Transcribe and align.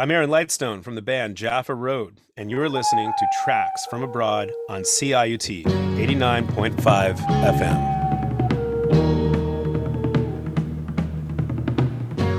I'm 0.00 0.12
Aaron 0.12 0.30
Lightstone 0.30 0.84
from 0.84 0.94
the 0.94 1.02
band 1.02 1.36
Jaffa 1.36 1.74
Road, 1.74 2.20
and 2.36 2.52
you're 2.52 2.68
listening 2.68 3.12
to 3.18 3.26
Tracks 3.42 3.84
from 3.86 4.04
Abroad 4.04 4.52
on 4.68 4.82
CIUT 4.82 5.64
89.5 5.64 7.16
FM. 7.16 7.98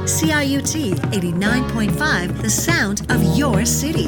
CIUT 0.07 0.95
89.5, 1.11 2.41
the 2.41 2.49
sound 2.49 3.05
of 3.11 3.21
your 3.37 3.65
city. 3.65 4.07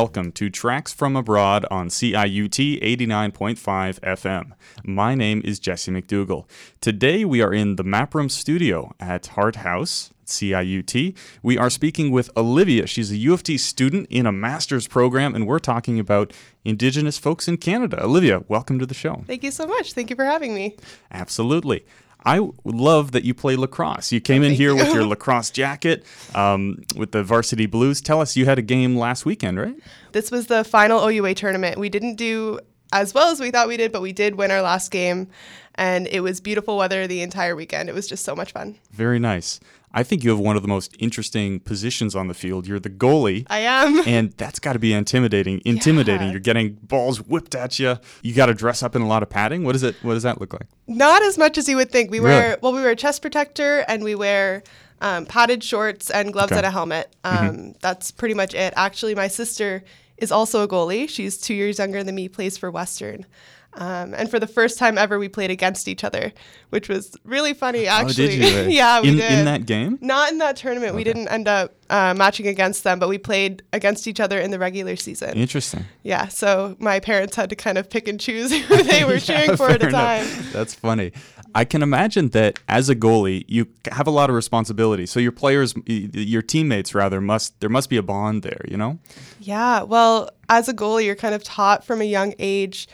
Welcome 0.00 0.32
to 0.32 0.48
Tracks 0.48 0.94
from 0.94 1.14
Abroad 1.14 1.66
on 1.70 1.88
CIUT 1.88 2.80
89.5 2.80 4.00
FM. 4.00 4.52
My 4.82 5.14
name 5.14 5.42
is 5.44 5.58
Jesse 5.58 5.92
McDougall. 5.92 6.48
Today 6.80 7.26
we 7.26 7.42
are 7.42 7.52
in 7.52 7.76
the 7.76 7.84
Mapram 7.84 8.30
studio 8.30 8.94
at 8.98 9.26
Hart 9.26 9.56
House. 9.56 10.10
CIUT. 10.24 11.14
We 11.42 11.58
are 11.58 11.68
speaking 11.68 12.12
with 12.12 12.30
Olivia. 12.34 12.86
She's 12.86 13.10
a 13.10 13.16
U 13.16 13.34
of 13.34 13.42
T 13.42 13.58
student 13.58 14.06
in 14.08 14.24
a 14.24 14.32
master's 14.32 14.86
program, 14.86 15.34
and 15.34 15.46
we're 15.46 15.58
talking 15.58 15.98
about 15.98 16.32
Indigenous 16.64 17.18
folks 17.18 17.46
in 17.46 17.58
Canada. 17.58 18.02
Olivia, 18.02 18.42
welcome 18.48 18.78
to 18.78 18.86
the 18.86 18.94
show. 18.94 19.24
Thank 19.26 19.42
you 19.42 19.50
so 19.50 19.66
much. 19.66 19.92
Thank 19.92 20.08
you 20.08 20.16
for 20.16 20.24
having 20.24 20.54
me. 20.54 20.76
Absolutely. 21.10 21.84
I 22.24 22.48
love 22.64 23.12
that 23.12 23.24
you 23.24 23.34
play 23.34 23.56
lacrosse. 23.56 24.12
You 24.12 24.20
came 24.20 24.42
in 24.42 24.52
here 24.52 24.74
with 24.74 24.92
your 24.92 25.04
lacrosse 25.06 25.50
jacket, 25.50 26.04
um, 26.34 26.82
with 26.96 27.12
the 27.12 27.22
varsity 27.22 27.66
blues. 27.66 28.00
Tell 28.00 28.20
us, 28.20 28.36
you 28.36 28.44
had 28.44 28.58
a 28.58 28.62
game 28.62 28.96
last 28.96 29.24
weekend, 29.24 29.58
right? 29.58 29.76
This 30.12 30.30
was 30.30 30.46
the 30.46 30.64
final 30.64 31.08
OUA 31.08 31.34
tournament. 31.34 31.78
We 31.78 31.88
didn't 31.88 32.16
do 32.16 32.60
as 32.92 33.14
well 33.14 33.30
as 33.30 33.40
we 33.40 33.50
thought 33.50 33.68
we 33.68 33.76
did, 33.76 33.92
but 33.92 34.02
we 34.02 34.12
did 34.12 34.34
win 34.34 34.50
our 34.50 34.62
last 34.62 34.90
game, 34.90 35.28
and 35.76 36.06
it 36.08 36.20
was 36.20 36.40
beautiful 36.40 36.76
weather 36.76 37.06
the 37.06 37.22
entire 37.22 37.54
weekend. 37.54 37.88
It 37.88 37.94
was 37.94 38.08
just 38.08 38.24
so 38.24 38.34
much 38.34 38.52
fun. 38.52 38.76
Very 38.90 39.18
nice. 39.18 39.60
I 39.92 40.02
think 40.04 40.22
you 40.22 40.30
have 40.30 40.38
one 40.38 40.54
of 40.56 40.62
the 40.62 40.68
most 40.68 40.94
interesting 41.00 41.58
positions 41.60 42.14
on 42.14 42.28
the 42.28 42.34
field. 42.34 42.66
You're 42.66 42.78
the 42.78 42.90
goalie. 42.90 43.44
I 43.50 43.58
am. 43.60 44.00
and 44.06 44.32
that's 44.36 44.58
got 44.60 44.74
to 44.74 44.78
be 44.78 44.92
intimidating. 44.92 45.60
Intimidating. 45.64 46.28
Yeah. 46.28 46.30
You're 46.32 46.40
getting 46.40 46.74
balls 46.74 47.20
whipped 47.20 47.54
at 47.56 47.78
you. 47.78 47.96
You 48.22 48.32
got 48.34 48.46
to 48.46 48.54
dress 48.54 48.82
up 48.84 48.94
in 48.94 49.02
a 49.02 49.08
lot 49.08 49.22
of 49.24 49.30
padding. 49.30 49.64
What 49.64 49.74
is 49.74 49.82
it? 49.82 49.96
What 50.02 50.14
does 50.14 50.22
that 50.22 50.40
look 50.40 50.52
like? 50.52 50.66
Not 50.86 51.22
as 51.22 51.36
much 51.36 51.58
as 51.58 51.68
you 51.68 51.76
would 51.76 51.90
think. 51.90 52.10
We 52.10 52.18
Really? 52.20 52.30
wear 52.30 52.58
well, 52.62 52.72
we 52.72 52.80
wear 52.80 52.90
a 52.90 52.96
chest 52.96 53.20
protector 53.20 53.84
and 53.88 54.04
we 54.04 54.14
wear 54.14 54.62
um, 55.00 55.26
padded 55.26 55.64
shorts 55.64 56.08
and 56.10 56.32
gloves 56.32 56.52
Okay. 56.52 56.60
Mm-hmm. 56.60 56.66
and 56.66 56.66
a 56.66 56.70
helmet. 56.70 57.16
Um, 57.24 57.74
That's 57.80 58.10
pretty 58.12 58.34
much 58.34 58.54
it. 58.54 58.72
Actually, 58.76 59.14
my 59.16 59.26
sister 59.28 59.82
is 60.18 60.30
also 60.30 60.62
a 60.62 60.68
goalie. 60.68 61.08
She's 61.08 61.36
two 61.38 61.54
years 61.54 61.78
younger 61.78 62.04
than 62.04 62.14
me. 62.14 62.28
Plays 62.28 62.56
for 62.58 62.70
Western. 62.70 63.26
Um, 63.74 64.14
and 64.14 64.28
for 64.28 64.40
the 64.40 64.48
first 64.48 64.78
time 64.78 64.98
ever, 64.98 65.18
we 65.18 65.28
played 65.28 65.50
against 65.50 65.86
each 65.86 66.02
other, 66.02 66.32
which 66.70 66.88
was 66.88 67.16
really 67.24 67.54
funny. 67.54 67.86
Actually, 67.86 68.24
oh, 68.24 68.28
did 68.28 68.66
you? 68.66 68.70
yeah, 68.76 69.00
we 69.00 69.10
in, 69.10 69.16
did. 69.16 69.32
in 69.32 69.44
that 69.44 69.64
game. 69.64 69.96
Not 70.00 70.32
in 70.32 70.38
that 70.38 70.56
tournament. 70.56 70.96
We 70.96 71.04
didn't 71.04 71.28
end 71.28 71.46
up 71.46 71.72
uh, 71.88 72.14
matching 72.16 72.48
against 72.48 72.82
them, 72.82 72.98
but 72.98 73.08
we 73.08 73.16
played 73.16 73.62
against 73.72 74.08
each 74.08 74.18
other 74.18 74.40
in 74.40 74.50
the 74.50 74.58
regular 74.58 74.96
season. 74.96 75.36
Interesting. 75.36 75.84
yeah, 76.02 76.26
so 76.28 76.76
my 76.80 76.98
parents 76.98 77.36
had 77.36 77.48
to 77.50 77.56
kind 77.56 77.78
of 77.78 77.88
pick 77.88 78.08
and 78.08 78.18
choose 78.18 78.52
who 78.66 78.82
they 78.82 79.04
were 79.04 79.18
cheering 79.20 79.56
for 79.56 79.70
at 79.70 79.82
a 79.82 79.90
time. 79.90 80.24
enough. 80.24 80.52
That's 80.52 80.74
funny. 80.74 81.12
I 81.54 81.64
can 81.64 81.82
imagine 81.82 82.28
that 82.30 82.58
as 82.68 82.88
a 82.88 82.96
goalie, 82.96 83.44
you 83.48 83.66
have 83.90 84.06
a 84.06 84.10
lot 84.10 84.30
of 84.30 84.36
responsibility. 84.36 85.06
So 85.06 85.18
your 85.18 85.32
players, 85.32 85.74
your 85.86 86.42
teammates 86.42 86.94
rather, 86.94 87.20
must 87.20 87.58
there 87.60 87.70
must 87.70 87.88
be 87.88 87.96
a 87.96 88.02
bond 88.02 88.42
there. 88.42 88.64
You 88.68 88.76
know. 88.76 88.98
Yeah, 89.40 89.82
well, 89.82 90.30
as 90.48 90.68
a 90.68 90.74
goalie, 90.74 91.06
you're 91.06 91.16
kind 91.16 91.34
of 91.34 91.42
taught 91.42 91.84
from 91.84 92.00
a 92.00 92.04
young 92.04 92.34
age 92.38 92.88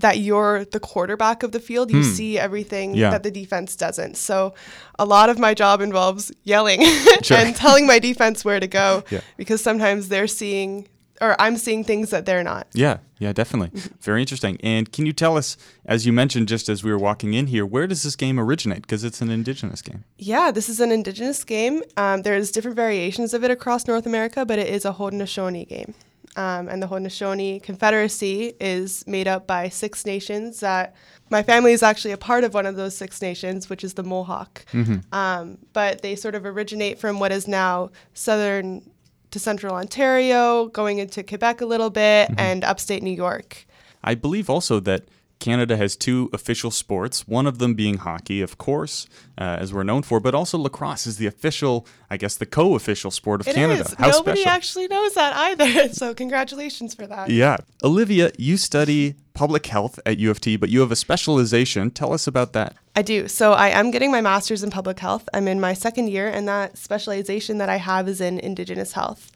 that 0.00 0.18
you're 0.18 0.64
the 0.66 0.80
quarterback 0.80 1.42
of 1.42 1.52
the 1.52 1.60
field. 1.60 1.90
You 1.90 2.02
see 2.02 2.38
everything 2.38 2.90
Hmm. 2.92 2.98
Yeah. 2.98 3.10
that 3.10 3.22
the 3.22 3.30
defense 3.30 3.76
doesn't. 3.76 4.16
So 4.16 4.54
a 4.98 5.04
lot 5.04 5.30
of 5.30 5.38
my 5.38 5.54
job 5.54 5.80
involves 5.80 6.32
yelling 6.44 6.80
Sure. 7.22 7.36
and 7.38 7.54
telling 7.56 7.86
my 7.86 7.98
defense 7.98 8.44
where 8.44 8.60
to 8.60 8.66
go 8.66 9.04
Yeah. 9.10 9.20
because 9.36 9.60
sometimes 9.62 10.08
they're 10.08 10.26
seeing 10.26 10.88
or 11.22 11.36
I'm 11.38 11.58
seeing 11.58 11.84
things 11.84 12.08
that 12.10 12.24
they're 12.24 12.42
not. 12.42 12.66
Yeah, 12.72 12.96
yeah, 13.18 13.34
definitely. 13.34 13.78
Very 14.00 14.22
interesting. 14.22 14.56
And 14.62 14.90
can 14.90 15.04
you 15.04 15.12
tell 15.12 15.36
us, 15.36 15.58
as 15.84 16.06
you 16.06 16.14
mentioned 16.14 16.48
just 16.48 16.70
as 16.70 16.82
we 16.82 16.90
were 16.90 16.98
walking 16.98 17.34
in 17.34 17.48
here, 17.48 17.66
where 17.66 17.86
does 17.86 18.02
this 18.04 18.16
game 18.16 18.40
originate? 18.40 18.80
Because 18.80 19.04
it's 19.04 19.20
an 19.20 19.30
indigenous 19.30 19.82
game. 19.82 20.04
Yeah, 20.16 20.50
this 20.50 20.70
is 20.70 20.80
an 20.80 20.90
indigenous 20.90 21.44
game. 21.44 21.82
Um, 21.98 22.22
there's 22.22 22.50
different 22.50 22.74
variations 22.74 23.34
of 23.34 23.44
it 23.44 23.50
across 23.50 23.86
North 23.86 24.06
America, 24.06 24.46
but 24.46 24.58
it 24.58 24.68
is 24.68 24.86
a 24.86 24.92
Haudenosaunee 24.94 25.68
game. 25.68 25.92
Um, 26.36 26.68
and 26.68 26.80
the 26.82 26.86
Haudenosaunee 26.86 27.62
Confederacy 27.62 28.54
is 28.60 29.04
made 29.06 29.26
up 29.26 29.46
by 29.46 29.68
six 29.68 30.06
nations 30.06 30.60
that 30.60 30.94
my 31.28 31.42
family 31.42 31.72
is 31.72 31.82
actually 31.82 32.12
a 32.12 32.16
part 32.16 32.44
of 32.44 32.54
one 32.54 32.66
of 32.66 32.76
those 32.76 32.96
six 32.96 33.20
nations, 33.20 33.68
which 33.68 33.82
is 33.84 33.94
the 33.94 34.02
Mohawk. 34.04 34.64
Um, 35.12 35.58
but 35.72 36.02
they 36.02 36.14
sort 36.16 36.34
of 36.36 36.46
originate 36.46 36.98
from 36.98 37.18
what 37.18 37.32
is 37.32 37.48
now 37.48 37.90
southern 38.14 38.88
to 39.32 39.38
central 39.38 39.74
Ontario, 39.74 40.66
going 40.66 40.98
into 40.98 41.22
Quebec 41.22 41.60
a 41.60 41.66
little 41.66 41.90
bit, 41.90 42.30
and 42.38 42.64
upstate 42.64 43.02
New 43.02 43.12
York. 43.12 43.66
I 44.02 44.14
believe 44.14 44.48
also 44.50 44.80
that 44.80 45.04
Canada 45.40 45.76
has 45.76 45.96
two 45.96 46.30
official 46.32 46.70
sports, 46.70 47.26
one 47.26 47.46
of 47.46 47.58
them 47.58 47.74
being 47.74 47.96
hockey, 47.98 48.40
of 48.42 48.58
course, 48.58 49.06
uh, 49.38 49.56
as 49.58 49.72
we're 49.74 49.82
known 49.82 50.02
for, 50.02 50.20
but 50.20 50.34
also 50.34 50.58
lacrosse 50.58 51.06
is 51.06 51.16
the 51.16 51.26
official, 51.26 51.86
I 52.10 52.16
guess, 52.18 52.36
the 52.36 52.46
co 52.46 52.74
official 52.76 53.10
sport 53.10 53.40
of 53.40 53.48
It 53.48 53.50
is. 53.50 53.56
Canada. 53.56 53.94
How 53.98 54.10
Nobody 54.10 54.42
special. 54.42 54.52
actually 54.56 54.88
knows 54.88 55.14
that 55.14 55.34
either. 55.36 55.88
So 56.00 56.14
congratulations 56.14 56.94
for 56.94 57.06
that. 57.06 57.30
Yeah. 57.30 57.56
Olivia, 57.82 58.30
you 58.38 58.56
study 58.56 59.14
public 59.34 59.66
health 59.66 59.98
at 60.04 60.18
U 60.18 60.30
of 60.30 60.40
T, 60.40 60.56
but 60.56 60.68
you 60.68 60.80
have 60.80 60.92
a 60.92 60.96
specialization. 60.96 61.90
Tell 61.90 62.12
us 62.12 62.26
about 62.26 62.52
that. 62.52 62.76
I 62.94 63.02
do. 63.02 63.28
So 63.28 63.52
I 63.52 63.68
am 63.68 63.90
getting 63.90 64.10
my 64.10 64.20
master's 64.20 64.62
in 64.62 64.70
public 64.70 64.98
health. 64.98 65.26
I'm 65.32 65.48
in 65.48 65.60
my 65.60 65.72
second 65.74 66.08
year, 66.10 66.28
and 66.28 66.46
that 66.48 66.76
specialization 66.76 67.58
that 67.58 67.68
I 67.70 67.76
have 67.76 68.08
is 68.08 68.20
in 68.20 68.38
Indigenous 68.40 68.92
health. 68.92 69.30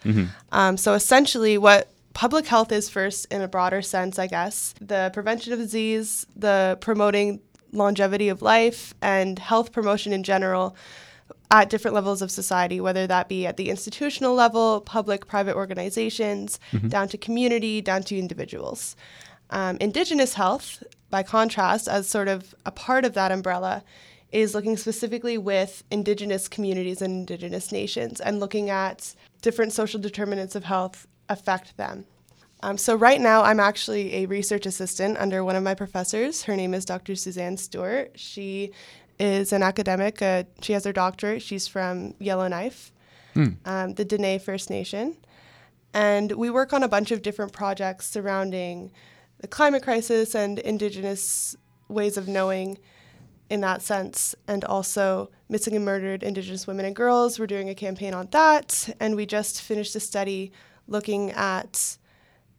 Um, 0.53 0.77
so 0.77 0.93
essentially, 0.95 1.57
what 1.57 1.89
public 2.15 2.47
health 2.47 2.73
is 2.73 2.89
first 2.89 3.27
in 3.31 3.43
a 3.43 3.49
broader 3.49 3.83
sense, 3.83 4.19
I 4.19 4.27
guess. 4.29 4.75
The 4.81 5.11
prevention 5.13 5.53
of 5.53 5.59
disease, 5.59 6.27
the 6.35 6.79
promoting 6.81 7.41
longevity 7.73 8.29
of 8.29 8.41
life, 8.41 8.95
and 9.03 9.39
health 9.39 9.73
promotion 9.73 10.13
in 10.13 10.23
general 10.23 10.77
at 11.51 11.71
different 11.71 11.95
levels 11.95 12.23
of 12.23 12.31
society, 12.31 12.81
whether 12.81 13.07
that 13.07 13.29
be 13.29 13.47
at 13.47 13.57
the 13.57 13.69
institutional 13.69 14.35
level, 14.35 14.81
public, 14.81 15.27
private 15.27 15.57
organizations, 15.57 16.59
down 16.89 17.09
to 17.09 17.19
community, 17.19 17.81
down 17.81 18.03
to 18.05 18.19
individuals. 18.19 18.97
Um, 19.51 19.77
indigenous 19.81 20.35
health, 20.35 20.83
by 21.11 21.23
contrast, 21.23 21.89
as 21.89 22.09
sort 22.09 22.29
of 22.29 22.55
a 22.65 22.71
part 22.71 23.05
of 23.05 23.15
that 23.15 23.31
umbrella, 23.31 23.85
is 24.33 24.55
looking 24.55 24.77
specifically 24.77 25.39
with 25.39 25.85
indigenous 25.91 26.49
communities 26.49 27.01
and 27.01 27.15
indigenous 27.15 27.71
nations 27.71 28.21
and 28.21 28.41
looking 28.41 28.69
at 28.69 29.15
different 29.43 29.73
social 29.73 30.01
determinants 30.01 30.57
of 30.57 30.65
health 30.65 31.07
affect 31.29 31.77
them. 31.77 32.07
Um, 32.63 32.79
so 32.79 32.95
right 32.95 33.21
now, 33.21 33.43
I'm 33.43 33.61
actually 33.61 34.15
a 34.15 34.27
research 34.27 34.65
assistant 34.65 35.19
under 35.19 35.45
one 35.45 35.55
of 35.55 35.63
my 35.63 35.75
professors. 35.75 36.45
Her 36.45 36.57
name 36.57 36.73
is 36.73 36.85
Dr. 36.87 37.15
Suzanne 37.15 37.59
Stewart. 37.59 38.13
She 38.15 38.73
is 39.19 39.53
an 39.53 39.63
academic. 39.63 40.23
Uh, 40.23 40.45
she 40.63 40.73
has 40.73 40.85
her 40.85 40.93
doctorate. 40.93 41.43
She's 41.43 41.69
from 41.69 42.15
Yellowknife, 42.21 42.93
um, 43.67 43.95
the 43.95 44.05
Dene 44.05 44.39
First 44.39 44.71
Nation. 44.71 45.17
And 45.93 46.33
we 46.33 46.51
work 46.51 46.73
on 46.73 46.83
a 46.83 46.89
bunch 46.89 47.11
of 47.11 47.23
different 47.23 47.53
projects 47.53 48.07
surrounding 48.07 48.91
the 49.41 49.47
climate 49.47 49.83
crisis 49.83 50.35
and 50.35 50.59
Indigenous 50.59 51.57
ways 51.89 52.17
of 52.17 52.29
knowing 52.29 52.79
in 53.51 53.61
that 53.61 53.83
sense, 53.83 54.35
and 54.49 54.65
also 54.65 55.31
missing 55.51 55.77
and 55.77 55.85
murdered 55.85 56.23
Indigenous 56.23 56.67
women 56.67 56.87
and 56.87 56.97
girls. 56.97 57.39
We're 57.39 57.47
doing 57.47 57.69
a 57.69 57.75
campaign 57.75 58.15
on 58.15 58.29
that. 58.31 58.89
And 59.01 59.17
we 59.17 59.27
just 59.27 59.61
finished 59.61 59.95
a 59.95 60.01
study 60.01 60.51
looking 60.87 61.31
at 61.33 61.97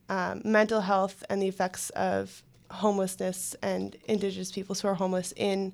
um, 0.10 0.42
mental 0.44 0.82
health 0.82 1.24
and 1.30 1.42
the 1.42 1.48
effects 1.48 1.90
of 1.92 2.44
homelessness 2.72 3.56
and 3.62 3.96
Indigenous 4.06 4.52
peoples 4.52 4.82
who 4.82 4.88
are 4.88 4.96
homeless 4.96 5.34
in 5.36 5.74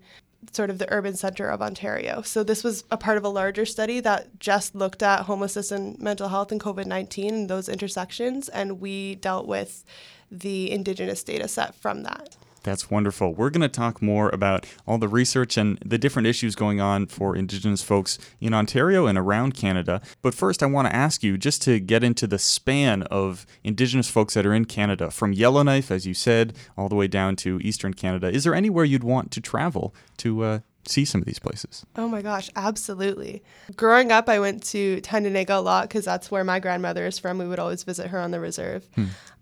sort 0.52 0.70
of 0.70 0.80
the 0.80 0.92
urban 0.92 1.16
center 1.16 1.48
of 1.48 1.62
Ontario. 1.62 2.22
So 2.24 2.44
this 2.44 2.64
was 2.64 2.84
a 2.90 2.98
part 2.98 3.18
of 3.18 3.24
a 3.24 3.30
larger 3.30 3.66
study 3.66 4.00
that 4.00 4.40
just 4.40 4.74
looked 4.74 5.04
at 5.04 5.24
homelessness 5.24 5.72
and 5.72 6.00
mental 6.00 6.30
health 6.30 6.52
and 6.52 6.60
COVID 6.60 6.86
19 6.86 7.34
and 7.34 7.50
those 7.50 7.70
intersections, 7.70 8.50
and 8.50 8.82
we 8.82 9.16
dealt 9.16 9.48
with 9.48 9.84
the 10.32 10.72
Indigenous 10.72 11.24
data 11.24 11.48
set 11.48 11.76
from 11.76 12.04
that. 12.04 12.36
That's 12.64 12.92
wonderful. 12.92 13.34
We're 13.34 13.50
going 13.50 13.62
to 13.62 13.70
talk 13.70 14.02
more 14.02 14.30
about 14.30 14.66
all 14.88 14.98
the 14.98 15.08
research 15.08 15.58
and 15.58 15.80
the 15.84 15.98
different 15.98 16.28
issues 16.28 16.56
going 16.56 16.80
on 16.80 17.08
for 17.08 17.36
Indigenous 17.36 17.82
folks 17.82 18.20
in 18.40 18.54
Ontario 18.54 19.08
and 19.08 19.18
around 19.18 19.56
Canada. 19.56 20.02
But 20.22 20.36
first, 20.36 20.62
I 20.62 20.68
want 20.68 20.88
to 20.88 20.96
ask 20.96 21.24
you 21.24 21.38
just 21.38 21.62
to 21.64 21.80
get 21.80 22.04
into 22.04 22.28
the 22.28 22.40
span 22.40 23.04
of 23.04 23.46
Indigenous 23.64 24.10
folks 24.10 24.36
that 24.36 24.46
are 24.46 24.54
in 24.54 24.66
Canada, 24.66 25.10
from 25.10 25.34
Yellowknife, 25.34 25.90
as 25.92 26.06
you 26.06 26.14
said, 26.14 26.54
all 26.78 26.90
the 26.90 26.96
way 26.96 27.08
down 27.08 27.36
to 27.38 27.60
Eastern 27.62 27.94
Canada. 27.94 28.30
Is 28.30 28.44
there 28.44 28.56
anywhere 28.56 28.86
you'd 28.86 29.04
want 29.04 29.32
to 29.32 29.42
travel 29.42 29.96
to 30.18 30.44
uh, 30.44 30.60
see 30.88 31.06
some 31.06 31.22
of 31.22 31.26
these 31.26 31.40
places? 31.40 31.86
Oh 31.96 32.08
my 32.08 32.22
gosh, 32.22 32.50
absolutely. 32.56 33.44
Growing 33.76 34.12
up, 34.12 34.30
I 34.30 34.40
went 34.40 34.64
to 34.66 35.02
Tyendinaga 35.02 35.58
a 35.58 35.62
lot 35.62 35.88
because 35.88 36.06
that's 36.06 36.30
where 36.30 36.44
my 36.44 36.60
grandmother 36.60 37.06
is 37.06 37.20
from. 37.20 37.38
We 37.38 37.48
would 37.48 37.60
always 37.60 37.84
visit 37.84 38.08
her 38.08 38.20
on 38.20 38.32
the 38.32 38.40
reserve. 38.40 38.88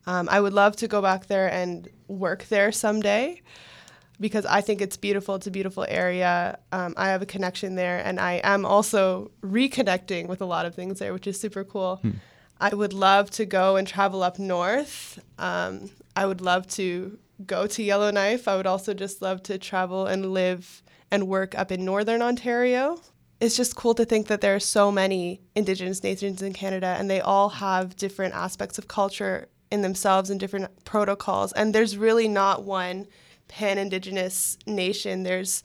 Um, 0.08 0.28
I 0.30 0.40
would 0.40 0.54
love 0.54 0.76
to 0.78 0.88
go 0.88 1.02
back 1.02 1.28
there 1.28 1.52
and 1.52 1.88
work 2.08 2.46
there 2.46 2.72
someday 2.72 3.42
because 4.20 4.46
I 4.46 4.62
think 4.62 4.82
it's 4.82 4.98
beautiful. 4.98 5.36
It's 5.36 5.48
a 5.48 5.52
beautiful 5.52 5.86
area. 5.88 6.60
Um, 6.72 6.94
I 6.98 7.08
have 7.10 7.22
a 7.22 7.26
connection 7.26 7.76
there, 7.76 8.00
and 8.04 8.20
I 8.20 8.42
am 8.44 8.66
also 8.66 9.32
reconnecting 9.42 10.28
with 10.28 10.42
a 10.42 10.46
lot 10.46 10.66
of 10.66 10.76
things 10.76 11.00
there, 11.00 11.14
which 11.14 11.28
is 11.28 11.40
super 11.40 11.64
cool. 11.64 12.02
I 12.60 12.76
would 12.76 12.92
love 12.92 13.32
to 13.32 13.46
go 13.46 13.78
and 13.78 13.88
travel 13.88 14.22
up 14.22 14.38
north. 14.38 15.20
Um, 15.38 15.90
I 16.16 16.26
would 16.26 16.42
love 16.42 16.68
to 16.70 17.18
go 17.46 17.68
to 17.68 17.82
Yellowknife. 17.84 18.48
I 18.48 18.58
would 18.58 18.68
also 18.68 18.94
just 18.94 19.22
love 19.22 19.42
to 19.44 19.58
travel 19.58 20.06
and 20.06 20.34
live 20.34 20.84
and 21.12 21.28
work 21.28 21.58
up 21.58 21.72
in 21.72 21.86
northern 21.86 22.22
Ontario. 22.22 23.00
It's 23.40 23.56
just 23.56 23.78
cool 23.78 23.94
to 23.94 24.04
think 24.04 24.28
that 24.28 24.42
there 24.42 24.54
are 24.54 24.60
so 24.60 24.92
many 24.92 25.40
Indigenous 25.56 26.04
nations 26.04 26.42
in 26.42 26.52
Canada 26.52 26.98
and 27.00 27.10
they 27.10 27.22
all 27.22 27.48
have 27.48 27.96
different 27.96 28.34
aspects 28.34 28.78
of 28.78 28.90
culture 28.90 29.48
in 29.72 29.82
themselves 29.82 30.30
and 30.30 30.40
different 30.40 30.86
protocols. 30.86 31.52
And 31.54 31.74
there's 31.74 31.98
really 31.98 32.28
not 32.28 32.64
one 32.64 33.08
pan 33.48 33.78
Indigenous 33.78 34.58
nation. 34.66 35.24
There's 35.24 35.64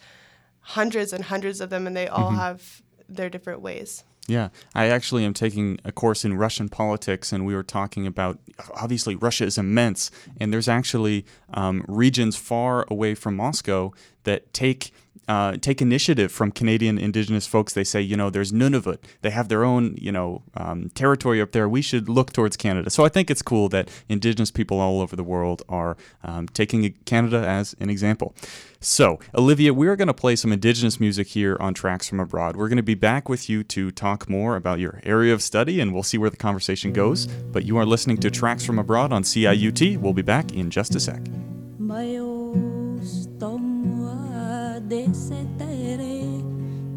hundreds 0.61 1.13
and 1.13 1.25
hundreds 1.25 1.61
of 1.61 1.71
them 1.71 1.87
and 1.87 1.97
they 1.97 2.09
all 2.09 2.31
have 2.31 2.83
their 3.09 3.31
different 3.31 3.61
ways. 3.61 4.05
Yeah, 4.27 4.49
I 4.75 4.87
actually 4.87 5.25
am 5.25 5.35
taking 5.35 5.79
a 5.85 5.93
course 5.93 6.25
in 6.25 6.35
Russian 6.35 6.71
politics, 6.71 7.31
and 7.31 7.45
we 7.45 7.55
were 7.55 7.63
talking 7.63 8.07
about 8.07 8.39
obviously 8.75 9.17
Russia 9.17 9.45
is 9.45 9.59
immense, 9.59 10.11
and 10.41 10.51
there's 10.51 10.69
actually 10.69 11.27
um, 11.53 11.85
regions 11.87 12.35
far 12.37 12.87
away 12.89 13.15
from 13.15 13.37
Moscow 13.37 13.93
that 14.25 14.53
take. 14.53 14.93
Uh, 15.27 15.57
take 15.57 15.81
initiative 15.81 16.31
from 16.31 16.51
Canadian 16.51 16.99
Indigenous 16.99 17.47
folks. 17.47 17.73
They 17.73 17.85
say, 17.85 18.01
you 18.01 18.17
know, 18.17 18.31
there's 18.31 18.53
Nunavut. 18.53 18.99
They 19.23 19.31
have 19.31 19.49
their 19.49 19.65
own, 19.65 19.97
you 19.99 20.13
know, 20.13 20.43
um, 20.55 20.91
territory 20.91 21.41
up 21.41 21.53
there. 21.53 21.69
We 21.69 21.83
should 21.83 22.09
look 22.09 22.33
towards 22.33 22.57
Canada. 22.57 22.91
So 22.91 23.05
I 23.05 23.09
think 23.09 23.31
it's 23.31 23.43
cool 23.43 23.69
that 23.71 23.89
Indigenous 24.09 24.51
people 24.51 24.81
all 24.81 25.01
over 25.01 25.17
the 25.17 25.25
world 25.25 25.63
are 25.69 25.97
um, 26.23 26.49
taking 26.49 26.93
Canada 27.05 27.39
as 27.47 27.75
an 27.81 27.91
example. 27.91 28.35
So, 28.81 29.19
Olivia, 29.35 29.73
we're 29.73 29.97
going 29.97 30.09
to 30.09 30.15
play 30.15 30.37
some 30.37 30.53
Indigenous 30.53 31.01
music 31.01 31.29
here 31.29 31.57
on 31.59 31.73
Tracks 31.73 32.07
from 32.07 32.21
Abroad. 32.21 32.55
We're 32.55 32.69
going 32.69 32.77
to 32.77 32.83
be 32.83 32.95
back 32.95 33.31
with 33.31 33.49
you 33.49 33.65
to 33.65 33.91
talk 33.91 34.29
more 34.29 34.57
about 34.57 34.79
your 34.79 35.01
area 35.05 35.33
of 35.33 35.41
study, 35.41 35.81
and 35.81 35.95
we'll 35.95 36.03
see 36.03 36.19
where 36.19 36.29
the 36.29 36.37
conversation 36.37 36.93
goes. 36.93 37.27
But 37.27 37.65
you 37.65 37.79
are 37.79 37.87
listening 37.87 38.19
to 38.19 38.31
Tracks 38.31 38.65
from 38.65 38.79
Abroad 38.79 39.11
on 39.11 39.23
CIUT. 39.23 39.97
We'll 39.97 40.13
be 40.13 40.21
back 40.21 40.53
in 40.53 40.71
just 40.71 40.95
a 40.95 41.01
sec. 41.01 41.23
desse 44.95 45.39
तेरे 45.59 46.17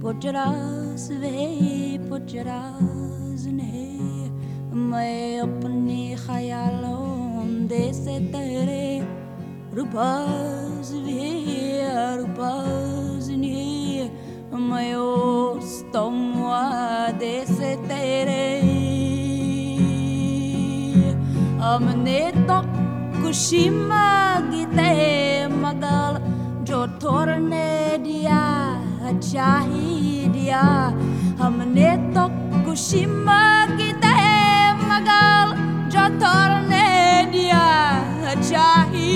पुजरास 0.01 1.09
वे 1.11 1.45
पुजरास 2.09 3.45
ने। 3.45 3.79
मैं 4.73 5.39
अपने 5.39 6.15
ख्यालों 6.15 7.67
दे 7.67 7.93
से 7.93 8.19
तेरे 8.19 8.85
रुबाज 9.73 10.91
वे 11.05 11.31
रुबाज 12.17 13.31
ने। 13.31 14.09
मैं 14.59 14.93
उस 14.93 15.83
तुम 15.83 16.33
वादे 16.37 17.45
से 17.45 17.75
तेरे। 17.87 18.45
हमने 21.61 22.31
तो 22.31 22.61
खुशी 23.21 23.69
मांगी 23.69 24.65
ते 24.65 24.91
मगर 25.47 26.36
jo 26.68 26.80
torne 27.02 27.98
dia 28.06 28.42
chahi 29.20 30.28
dia 30.34 30.64
हमने 31.40 31.90
तो 32.14 32.24
कुशिमा 32.64 33.42
gite 33.78 34.20
magal 34.88 35.48
jo 35.92 36.04
torne 36.22 36.88
dia 37.34 37.66
chahi 38.48 39.10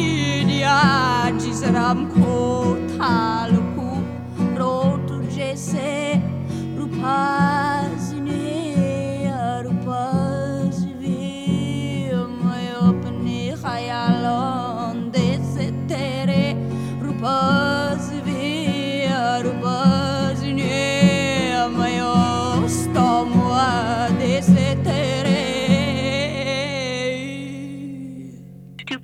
dia 0.51 0.79
jisaram 1.41 1.99
ko 2.15 2.37
thaluku 2.99 3.91
rotu 4.61 5.17
jese 5.37 6.21
rupazine 6.77 7.80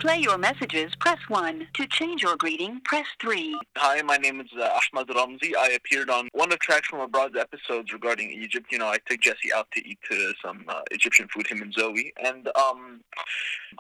play 0.08 0.20
your 0.20 0.38
messages, 0.38 0.96
press 1.02 1.20
1. 1.28 1.68
To 1.74 1.86
change 1.88 2.24
your 2.24 2.38
greeting, 2.38 2.80
press 2.86 3.06
3. 3.20 3.60
Hi, 3.76 4.02
my 4.04 4.16
name 4.16 4.40
is 4.40 4.48
uh, 4.58 4.80
Ahmad 4.94 5.10
Ramzi. 5.10 5.52
I 5.60 5.72
appeared 5.72 6.10
on 6.10 6.30
one 6.32 6.50
of 6.54 6.60
Tracks 6.60 6.88
from 6.88 7.02
Abroad's 7.02 7.36
episodes 7.38 7.92
regarding 7.92 8.32
Egypt. 8.32 8.68
You 8.72 8.78
know, 8.78 8.88
I 8.88 9.00
took 9.06 9.20
Jesse 9.20 9.52
out 9.54 9.68
to 9.74 9.86
eat 9.86 10.00
uh, 10.10 10.16
some 10.42 10.64
uh, 10.70 10.80
Egyptian 10.92 11.28
food, 11.28 11.48
him 11.48 11.62
and 11.62 11.74
Zoe. 11.74 12.14
And 12.24 12.48
um, 12.56 13.02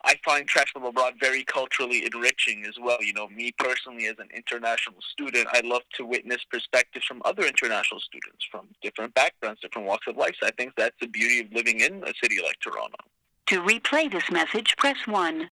I 0.03 0.15
find 0.25 0.45
Tracks 0.45 0.71
from 0.71 0.83
Abroad 0.83 1.13
very 1.17 1.45
culturally 1.45 2.05
enriching 2.05 2.65
as 2.65 2.75
well. 2.77 2.97
You 2.99 3.13
know, 3.13 3.29
me 3.29 3.53
personally, 3.57 4.07
as 4.07 4.15
an 4.19 4.27
international 4.35 4.97
student, 5.13 5.47
I 5.53 5.61
love 5.63 5.83
to 5.93 6.05
witness 6.05 6.43
perspectives 6.51 7.05
from 7.05 7.21
other 7.23 7.43
international 7.43 8.01
students 8.01 8.45
from 8.51 8.67
different 8.81 9.13
backgrounds, 9.13 9.61
different 9.61 9.87
walks 9.87 10.07
of 10.07 10.17
life. 10.17 10.35
So 10.41 10.47
I 10.47 10.51
think 10.57 10.73
that's 10.75 10.97
the 10.99 11.07
beauty 11.07 11.39
of 11.39 11.53
living 11.53 11.79
in 11.79 12.03
a 12.03 12.11
city 12.21 12.39
like 12.43 12.59
Toronto. 12.61 12.97
To 13.45 13.61
replay 13.61 14.11
this 14.11 14.29
message, 14.29 14.75
press 14.75 14.97
1. 15.07 15.49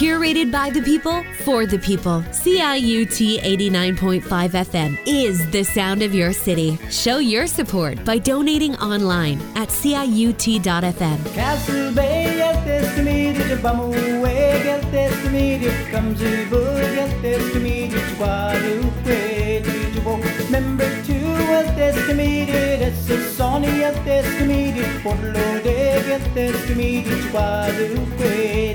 Curated 0.00 0.50
by 0.50 0.70
the 0.70 0.82
people, 0.82 1.22
for 1.44 1.66
the 1.66 1.78
people. 1.78 2.22
CIUT 2.32 3.38
89.5 3.42 4.22
FM 4.22 4.98
is 5.06 5.48
the 5.50 5.62
sound 5.62 6.02
of 6.02 6.12
your 6.14 6.32
city. 6.32 6.76
Show 6.90 7.18
your 7.18 7.46
support 7.46 8.04
by 8.04 8.18
donating 8.18 8.74
online 8.76 9.40
at 9.54 9.68
CIUT.FM. 9.68 11.34
Castle 11.34 11.94
Bay, 11.94 12.24
get 12.36 12.64
this 12.64 12.92
to 12.96 13.02
me, 13.04 13.34
did 13.34 13.48
you 13.48 13.56
bum 13.56 13.78
away, 13.78 14.62
get 14.64 14.90
this 14.90 15.22
to 15.22 15.30
me, 15.30 15.58
Member 20.50 20.90
two 21.04 21.14
was 21.48 21.66
descommitted, 21.78 22.80
Essonia 23.06 23.92
descommitted, 24.04 25.00
Porto 25.00 25.30
Alegre 25.30 26.18
descommitted, 26.34 27.30
Guadalupe, 27.30 28.74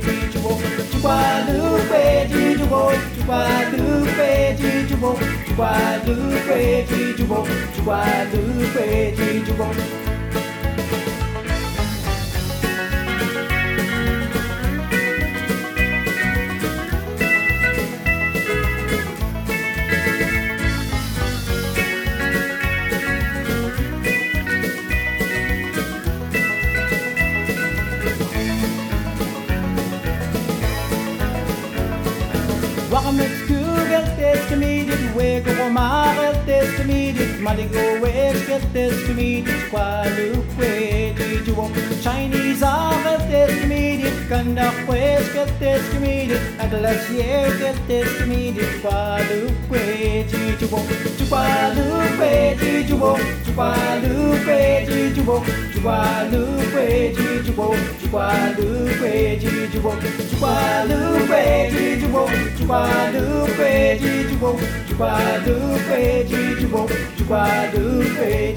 Guadalupe, 1.02 2.28
Guadalupe, 2.32 3.76
Guadalupe, 3.76 4.56
Guadalupe, 5.58 6.86
Guadalupe, 7.84 9.12
Guadalupe. 9.58 10.15
llegó 35.42 35.70
mar 35.70 36.16
desde 36.46 36.84
mi 36.86 37.14
Maligo 37.40 37.80
wake 38.02 38.60
desde 38.74 39.14
mi 39.14 39.44
Qualu 39.72 40.44
quake 40.56 41.42
Juo 41.46 41.70
Chinese 42.02 42.64
are 42.64 43.18
desde 43.30 43.68
mi 43.68 44.06
Kanda 44.30 44.72
wake 44.88 45.46
desde 45.60 46.00
mi 46.00 46.32
Atlas 46.60 47.10
yeke 47.10 47.74
desde 47.88 48.26
mi 48.26 48.54
Qualu 48.82 49.52
quake 49.68 50.58
Juo 50.60 50.80
Qualu 51.30 51.86
quake 52.18 52.25
Jujubo, 53.06 53.20
Jubalupe, 53.46 54.86
Jujubo, 54.86 55.44
de 62.02 62.10
bom, 62.10 62.26
de 62.26 62.66
quadro, 62.66 63.46
Jubalupe, 64.90 66.36
de 66.40 66.66
bom, 66.68 66.86
de 66.86 67.24
quadro, 67.24 67.84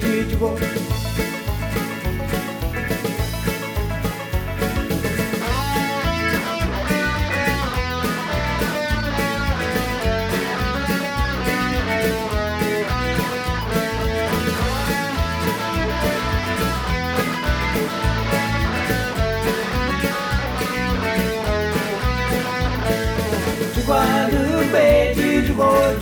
Jujubo, 0.00 0.54
de 0.54 0.78
bom 0.78 0.97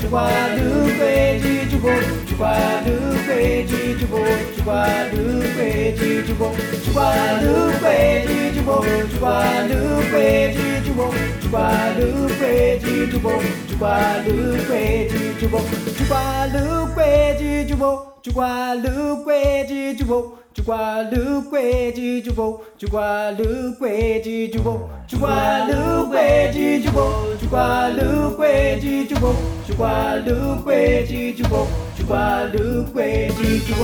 de 0.07 0.11
guarda, 0.11 0.85
verde 0.99 1.67
de 1.67 1.77
bolo, 1.77 2.25
de 2.27 2.35
guarda. 2.35 3.06
Go 3.27 4.25
to 4.53 4.63
Guadalupe, 4.63 5.97
did 5.97 6.29
you 6.29 6.35
go 6.37 6.55
to 6.55 6.91
Guadalupe, 6.93 8.27
did 8.27 8.55
you 8.55 8.63
go 8.63 8.83
to 8.83 9.19
Guadalupe, 9.19 10.55
did 10.55 10.87
you 10.87 10.95
go 10.95 11.11
to 11.11 11.49
Guadalupe, 11.49 12.79
did 12.81 13.13
you 13.13 13.19
go 13.19 13.41
to 13.41 13.77
Guadalupe, 13.77 15.09
did 15.09 15.43
you 15.43 15.49
go 15.49 15.49
to 15.49 15.49
Guadalupe, 15.49 15.49
did 15.49 15.49
you 15.49 15.49
go 15.49 15.73
to 15.83 16.05
Guadalupe, 16.07 17.37
did 17.39 17.71
you 17.71 17.77
go 17.77 18.13
to 18.23 18.33
Guadalupe, 18.33 19.67
did 19.67 20.01
you 20.01 20.07
go 20.07 20.35
to 20.55 20.63
Guadalupe, 20.63 21.83
did 21.97 22.05
you 22.05 22.33
go 22.37 22.67
to 22.79 22.87
Guadalupe, 22.87 24.23
did 24.23 24.55
you 24.55 24.63
go 24.63 24.91
to 25.09 25.17
Guadalupe, 25.17 26.53
did 26.53 26.85
you 26.85 26.91
go 26.91 26.91
to 26.91 26.91
Guadalupe, 26.91 26.91
did 26.91 26.91
you 26.91 26.91
go 26.91 27.37
to 27.37 27.47
Guadalupe, 27.47 28.81
did 28.81 29.11
you 29.11 29.21
go 29.21 29.35
to 29.67 29.75
Guadalupe, 29.75 31.07
did 31.07 31.39
you 31.39 31.49
go 31.49 31.69
qua 32.09 32.49
được 32.53 32.85
quê 32.95 33.31
đi 33.43 33.61
chú 33.69 33.75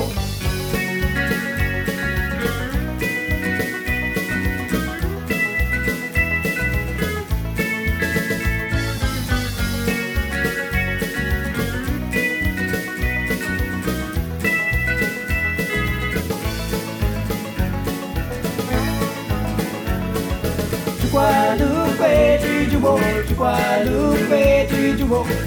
Guadalupe, 22.83 23.29
to 23.29 23.35
Guadalupe, 23.37 24.67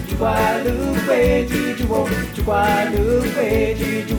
to 0.08 0.16
Guadalupe, 0.16 1.48
to 1.50 2.42
Guadalupe, 2.44 3.76
to 3.76 4.16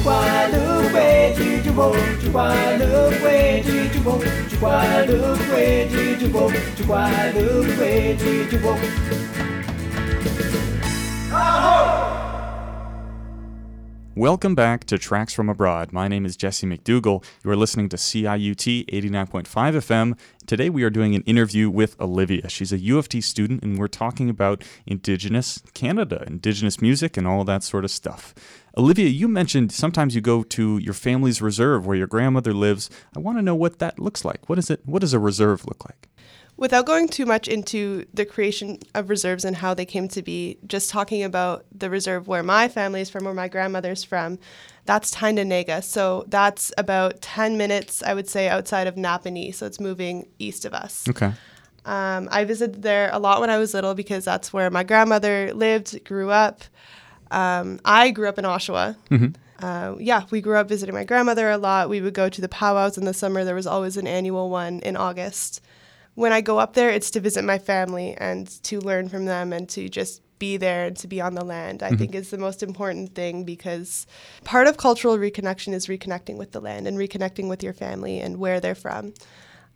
Guadalupe, 0.00 1.34
to 1.34 2.30
Guadalupe, 2.30 3.62
to 3.62 4.56
Guadalupe, 4.56 5.88
you 6.22 6.32
walk 6.32 6.52
to 6.76 6.82
Guadalupe, 6.84 8.16
did 8.16 8.52
you 8.52 8.58
walk 8.64 8.80
Welcome 14.16 14.54
back 14.54 14.84
to 14.84 14.96
Tracks 14.96 15.34
from 15.34 15.48
Abroad. 15.48 15.92
My 15.92 16.06
name 16.06 16.24
is 16.24 16.36
Jesse 16.36 16.68
McDougall. 16.68 17.24
You 17.42 17.50
are 17.50 17.56
listening 17.56 17.88
to 17.88 17.96
CIUT 17.96 18.86
89.5 18.86 19.44
FM. 19.44 20.16
Today 20.46 20.70
we 20.70 20.84
are 20.84 20.90
doing 20.90 21.16
an 21.16 21.22
interview 21.22 21.68
with 21.68 22.00
Olivia. 22.00 22.48
She's 22.48 22.72
a 22.72 22.78
U 22.78 22.96
of 22.96 23.08
T 23.08 23.20
student, 23.20 23.64
and 23.64 23.76
we're 23.76 23.88
talking 23.88 24.30
about 24.30 24.62
Indigenous 24.86 25.60
Canada, 25.74 26.22
Indigenous 26.28 26.80
music, 26.80 27.16
and 27.16 27.26
all 27.26 27.42
that 27.42 27.64
sort 27.64 27.84
of 27.84 27.90
stuff. 27.90 28.36
Olivia, 28.78 29.08
you 29.08 29.26
mentioned 29.26 29.72
sometimes 29.72 30.14
you 30.14 30.20
go 30.20 30.44
to 30.44 30.78
your 30.78 30.94
family's 30.94 31.42
reserve 31.42 31.84
where 31.84 31.96
your 31.96 32.06
grandmother 32.06 32.54
lives. 32.54 32.88
I 33.16 33.18
want 33.18 33.38
to 33.38 33.42
know 33.42 33.56
what 33.56 33.80
that 33.80 33.98
looks 33.98 34.24
like. 34.24 34.48
What 34.48 34.60
is 34.60 34.70
it? 34.70 34.82
What 34.84 35.00
does 35.00 35.12
a 35.12 35.18
reserve 35.18 35.66
look 35.66 35.84
like? 35.84 36.08
Without 36.56 36.86
going 36.86 37.08
too 37.08 37.26
much 37.26 37.48
into 37.48 38.06
the 38.14 38.24
creation 38.24 38.78
of 38.94 39.10
reserves 39.10 39.44
and 39.44 39.56
how 39.56 39.74
they 39.74 39.84
came 39.84 40.06
to 40.08 40.22
be, 40.22 40.56
just 40.66 40.88
talking 40.88 41.24
about 41.24 41.64
the 41.76 41.90
reserve 41.90 42.28
where 42.28 42.44
my 42.44 42.68
family 42.68 43.00
is 43.00 43.10
from, 43.10 43.24
where 43.24 43.34
my 43.34 43.48
grandmother's 43.48 44.04
from, 44.04 44.38
that's 44.84 45.12
Tyendinaga. 45.12 45.82
So 45.82 46.24
that's 46.28 46.72
about 46.78 47.20
10 47.20 47.56
minutes, 47.56 48.02
I 48.04 48.14
would 48.14 48.28
say, 48.28 48.48
outside 48.48 48.86
of 48.86 48.94
Napanee. 48.94 49.52
So 49.52 49.66
it's 49.66 49.80
moving 49.80 50.28
east 50.38 50.64
of 50.64 50.74
us. 50.74 51.08
Okay. 51.08 51.32
Um, 51.84 52.28
I 52.30 52.44
visited 52.44 52.82
there 52.82 53.10
a 53.12 53.18
lot 53.18 53.40
when 53.40 53.50
I 53.50 53.58
was 53.58 53.74
little 53.74 53.94
because 53.94 54.24
that's 54.24 54.52
where 54.52 54.70
my 54.70 54.84
grandmother 54.84 55.52
lived, 55.52 56.04
grew 56.04 56.30
up. 56.30 56.62
Um, 57.30 57.80
I 57.84 58.10
grew 58.10 58.28
up 58.28 58.38
in 58.38 58.44
Oshawa. 58.44 58.96
Uh, 59.60 59.96
yeah, 59.98 60.24
we 60.30 60.40
grew 60.40 60.56
up 60.56 60.68
visiting 60.68 60.94
my 60.94 61.04
grandmother 61.04 61.50
a 61.50 61.58
lot. 61.58 61.88
We 61.88 62.00
would 62.00 62.14
go 62.14 62.28
to 62.28 62.40
the 62.40 62.48
powwows 62.48 62.96
in 62.96 63.04
the 63.04 63.14
summer. 63.14 63.44
There 63.44 63.54
was 63.54 63.66
always 63.66 63.96
an 63.96 64.06
annual 64.06 64.50
one 64.50 64.80
in 64.80 64.96
August. 64.96 65.60
When 66.14 66.32
I 66.32 66.40
go 66.40 66.58
up 66.58 66.74
there, 66.74 66.90
it's 66.90 67.10
to 67.12 67.20
visit 67.20 67.44
my 67.44 67.58
family 67.58 68.14
and 68.18 68.46
to 68.64 68.80
learn 68.80 69.08
from 69.08 69.24
them 69.24 69.52
and 69.52 69.68
to 69.70 69.88
just 69.88 70.22
be 70.38 70.56
there 70.56 70.86
and 70.86 70.96
to 70.98 71.08
be 71.08 71.20
on 71.20 71.34
the 71.34 71.44
land. 71.44 71.82
I 71.82 71.90
think 71.90 72.14
is 72.14 72.30
the 72.30 72.38
most 72.38 72.62
important 72.62 73.14
thing 73.14 73.44
because 73.44 74.06
part 74.44 74.66
of 74.66 74.76
cultural 74.76 75.16
reconnection 75.16 75.72
is 75.72 75.86
reconnecting 75.86 76.36
with 76.36 76.52
the 76.52 76.60
land 76.60 76.86
and 76.86 76.98
reconnecting 76.98 77.48
with 77.48 77.62
your 77.62 77.72
family 77.72 78.20
and 78.20 78.38
where 78.38 78.60
they're 78.60 78.74
from. 78.74 79.14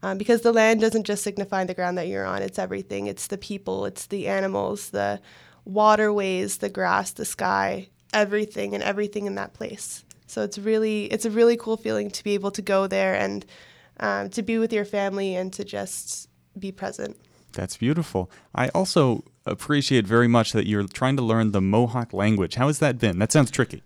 Um, 0.02 0.16
because 0.16 0.42
the 0.42 0.52
land 0.52 0.80
doesn't 0.80 1.04
just 1.04 1.24
signify 1.24 1.64
the 1.64 1.74
ground 1.74 1.98
that 1.98 2.06
you're 2.06 2.24
on, 2.24 2.42
it's 2.42 2.58
everything. 2.58 3.08
It's 3.08 3.26
the 3.26 3.38
people, 3.38 3.84
it's 3.84 4.06
the 4.06 4.28
animals, 4.28 4.90
the 4.90 5.20
waterways, 5.64 6.58
the 6.58 6.68
grass, 6.68 7.10
the 7.10 7.24
sky, 7.24 7.88
everything 8.12 8.74
and 8.74 8.82
everything 8.82 9.26
in 9.26 9.34
that 9.34 9.54
place. 9.54 10.04
So 10.26 10.42
it's 10.42 10.58
really 10.58 11.06
it's 11.06 11.24
a 11.24 11.30
really 11.30 11.56
cool 11.56 11.76
feeling 11.76 12.10
to 12.10 12.24
be 12.24 12.34
able 12.34 12.50
to 12.52 12.62
go 12.62 12.86
there 12.86 13.14
and 13.14 13.44
um, 14.00 14.30
to 14.30 14.42
be 14.42 14.58
with 14.58 14.72
your 14.72 14.84
family 14.84 15.34
and 15.34 15.52
to 15.54 15.64
just 15.64 16.27
be 16.58 16.72
present. 16.72 17.16
That's 17.52 17.76
beautiful. 17.76 18.30
I 18.54 18.68
also 18.68 19.24
appreciate 19.46 20.06
very 20.06 20.28
much 20.28 20.52
that 20.52 20.66
you're 20.66 20.86
trying 20.86 21.16
to 21.16 21.22
learn 21.22 21.52
the 21.52 21.60
Mohawk 21.60 22.12
language. 22.12 22.56
How 22.56 22.66
has 22.66 22.78
that 22.80 22.98
been? 22.98 23.18
That 23.18 23.32
sounds 23.32 23.50
tricky. 23.50 23.82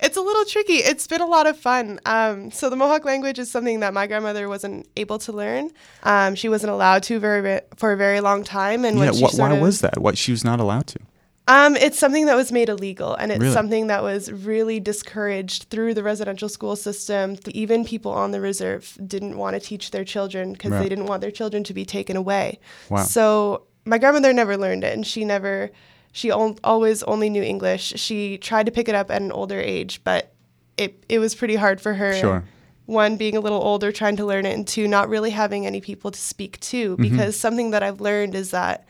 It's 0.00 0.16
a 0.16 0.20
little 0.20 0.44
tricky. 0.44 0.74
It's 0.74 1.06
been 1.06 1.20
a 1.20 1.26
lot 1.26 1.46
of 1.46 1.56
fun. 1.56 2.00
Um, 2.04 2.50
so 2.50 2.68
the 2.68 2.76
Mohawk 2.76 3.04
language 3.04 3.38
is 3.38 3.50
something 3.50 3.80
that 3.80 3.94
my 3.94 4.06
grandmother 4.08 4.48
wasn't 4.48 4.88
able 4.96 5.18
to 5.20 5.32
learn. 5.32 5.70
Um, 6.02 6.34
she 6.34 6.48
wasn't 6.48 6.72
allowed 6.72 7.04
to 7.04 7.20
very 7.20 7.60
for 7.76 7.92
a 7.92 7.96
very 7.96 8.20
long 8.20 8.42
time. 8.42 8.84
And 8.84 8.98
yeah, 8.98 9.12
wh- 9.12 9.38
why 9.38 9.52
of- 9.52 9.60
was 9.60 9.80
that? 9.80 9.98
What 9.98 10.18
she 10.18 10.32
was 10.32 10.44
not 10.44 10.58
allowed 10.58 10.88
to? 10.88 10.98
Um, 11.46 11.76
it's 11.76 11.98
something 11.98 12.24
that 12.26 12.36
was 12.36 12.50
made 12.50 12.70
illegal, 12.70 13.14
and 13.14 13.30
it's 13.30 13.40
Really? 13.40 13.52
something 13.52 13.88
that 13.88 14.02
was 14.02 14.32
really 14.32 14.80
discouraged 14.80 15.64
through 15.68 15.92
the 15.92 16.02
residential 16.02 16.48
school 16.48 16.74
system. 16.74 17.36
Even 17.48 17.84
people 17.84 18.12
on 18.12 18.30
the 18.30 18.40
reserve 18.40 18.96
didn't 19.06 19.36
want 19.36 19.54
to 19.54 19.60
teach 19.60 19.90
their 19.90 20.04
children 20.04 20.52
because 20.54 20.70
Right. 20.72 20.82
they 20.82 20.88
didn't 20.88 21.04
want 21.06 21.20
their 21.20 21.30
children 21.30 21.62
to 21.64 21.74
be 21.74 21.84
taken 21.84 22.16
away. 22.16 22.58
Wow. 22.88 23.02
So 23.04 23.62
my 23.84 23.98
grandmother 23.98 24.32
never 24.32 24.56
learned 24.56 24.84
it, 24.84 24.94
and 24.94 25.06
she 25.06 25.22
never, 25.26 25.70
she 26.12 26.30
al- 26.30 26.56
always 26.64 27.02
only 27.02 27.28
knew 27.28 27.42
English. 27.42 27.92
She 27.96 28.38
tried 28.38 28.64
to 28.64 28.72
pick 28.72 28.88
it 28.88 28.94
up 28.94 29.10
at 29.10 29.20
an 29.20 29.30
older 29.30 29.60
age, 29.60 30.00
but 30.02 30.32
it 30.78 31.04
it 31.10 31.18
was 31.18 31.34
pretty 31.34 31.56
hard 31.56 31.78
for 31.78 31.92
her. 31.94 32.14
Sure. 32.14 32.44
One 32.86 33.16
being 33.18 33.36
a 33.36 33.40
little 33.40 33.60
older, 33.62 33.92
trying 33.92 34.16
to 34.16 34.24
learn 34.24 34.46
it, 34.46 34.54
and 34.54 34.66
two 34.66 34.88
not 34.88 35.10
really 35.10 35.30
having 35.30 35.66
any 35.66 35.80
people 35.82 36.10
to 36.10 36.18
speak 36.18 36.58
to. 36.60 36.96
Mhm. 36.96 37.02
Because 37.02 37.38
something 37.38 37.70
that 37.72 37.82
I've 37.82 38.00
learned 38.00 38.34
is 38.34 38.50
that 38.50 38.86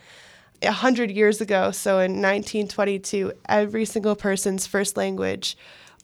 a 0.65 0.73
hundred 0.73 1.11
years 1.11 1.41
ago, 1.41 1.71
so 1.71 1.99
in 1.99 2.21
1922, 2.21 3.33
every 3.49 3.85
single 3.85 4.17
person's 4.17 4.67
first 4.67 4.97
language 4.97 5.57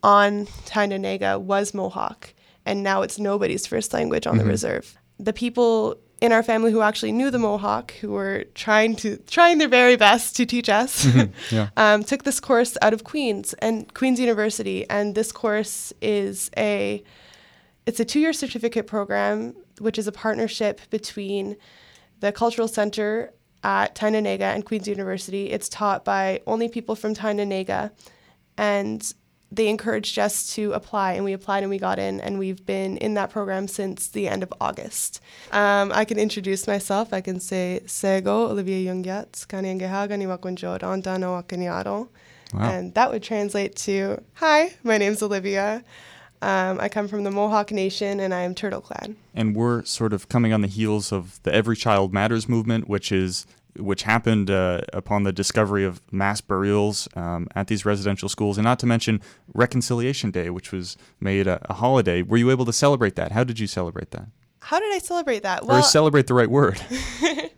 on 0.02 0.47
Tyendinaga 0.67 1.40
was 1.40 1.75
Mohawk, 1.75 2.33
and 2.64 2.83
now 2.83 3.02
it's 3.02 3.19
nobody's 3.19 3.67
first 3.67 3.93
language 3.93 4.26
on 4.26 4.37
Mhm. 4.37 4.38
the 4.38 4.45
reserve. 4.45 4.99
The 5.19 5.33
people 5.33 5.97
in 6.21 6.33
our 6.33 6.43
family 6.43 6.71
who 6.71 6.83
actually 6.83 7.12
knew 7.12 7.31
the 7.31 7.38
Mohawk, 7.38 7.93
who 8.00 8.11
were 8.11 8.45
trying 8.55 8.95
to 8.97 9.17
trying 9.26 9.57
their 9.59 9.69
very 9.69 9.97
best 9.97 10.37
to 10.37 10.45
teach 10.47 10.69
us, 10.69 11.05
Mhm, 11.07 11.31
yeah. 11.50 11.69
um, 11.76 12.05
took 12.05 12.25
this 12.25 12.40
course 12.40 12.76
out 12.83 12.93
of 12.93 13.05
Queens 13.05 13.55
and 13.61 13.93
Queens 13.95 14.21
University, 14.21 14.85
and 14.90 15.14
this 15.14 15.33
course 15.33 15.93
is 16.02 16.50
a 16.57 17.02
it's 17.87 17.99
a 18.00 18.05
two-year 18.05 18.33
certificate 18.35 18.87
program, 18.87 19.55
which 19.79 19.99
is 19.99 20.07
a 20.07 20.12
partnership 20.12 20.81
between 20.90 21.57
the 22.21 22.31
Cultural 22.33 22.69
Center 22.69 23.33
at 23.62 23.95
Tyendinaga 23.95 24.55
and 24.55 24.64
Queen's 24.64 24.88
University. 24.88 25.50
It's 25.50 25.69
taught 25.69 26.05
by 26.05 26.40
only 26.47 26.69
people 26.69 26.97
from 26.97 27.14
Tyendinaga, 27.14 27.90
and 28.57 29.12
they 29.52 29.69
encouraged 29.69 30.19
us 30.19 30.55
to 30.55 30.73
apply, 30.73 31.14
and 31.14 31.25
we 31.25 31.33
applied 31.33 31.62
and 31.62 31.71
we 31.71 31.79
got 31.79 31.99
in, 31.99 32.21
and 32.21 32.38
we've 32.38 32.64
been 32.64 32.97
in 32.99 33.14
that 33.14 33.31
program 33.31 33.67
since 33.67 34.07
the 34.09 34.29
end 34.29 34.43
of 34.43 34.52
August. 34.61 35.21
Um, 35.50 35.90
I 35.93 36.05
can 36.05 36.19
introduce 36.19 36.67
myself. 36.67 37.12
I 37.12 37.21
can 37.21 37.40
say 37.40 37.81
Sego 37.87 38.49
Olivia 38.49 38.93
Jungyat, 38.93 39.47
Kanyangehaga 39.47 40.12
Niwakunjod. 40.12 40.83
Wow. 42.52 42.61
And 42.62 42.95
that 42.95 43.11
would 43.11 43.23
translate 43.23 43.76
to 43.76 44.23
Hi, 44.35 44.75
my 44.83 44.99
name's 44.99 45.23
Olivia. 45.23 45.85
Um, 46.42 46.80
I 46.80 46.88
come 46.88 47.06
from 47.06 47.25
the 47.25 47.30
Mohawk 47.30 47.70
Nation 47.70 48.18
and 48.20 48.32
I 48.32 48.40
am 48.40 48.54
Turtle 48.54 48.80
Clan. 48.80 49.16
and 49.35 49.54
we're 49.54 49.85
sort 49.85 50.12
of 50.12 50.28
coming 50.28 50.52
on 50.52 50.62
the 50.62 50.68
heels 50.68 51.12
of 51.12 51.42
the 51.42 51.54
Every 51.54 51.76
Child 51.76 52.14
Matters 52.14 52.49
movement, 52.49 52.88
which 52.88 53.12
is 53.12 53.47
which 53.78 54.02
happened 54.02 54.50
uh, 54.50 54.80
upon 54.92 55.23
the 55.23 55.32
discovery 55.32 55.85
of 55.85 56.00
mass 56.11 56.40
burials 56.40 57.09
um, 57.14 57.47
at 57.54 57.68
these 57.68 57.85
residential 57.85 58.28
schools, 58.28 58.59
and 58.59 58.64
not 58.64 58.78
to 58.80 58.87
mention 58.87 59.20
Reconciliation 59.54 60.30
Day, 60.32 60.50
which 60.50 60.73
was 60.73 60.97
made 61.20 61.47
a, 61.47 61.64
a 61.70 61.75
holiday. 61.75 62.23
Were 62.23 62.37
you 62.37 62.50
able 62.50 62.64
to 62.64 62.73
celebrate 62.73 63.14
that? 63.16 63.32
How 63.32 63.44
did 63.44 63.61
you 63.61 63.66
celebrate 63.68 64.11
that? 64.11 64.26
How 64.61 64.80
did 64.80 64.92
I 64.92 64.99
celebrate 64.99 65.42
that? 65.44 65.62
or 65.62 65.82
celebrate 65.82 66.26
the 66.26 66.35
right 66.35 66.50
word? 66.50 66.80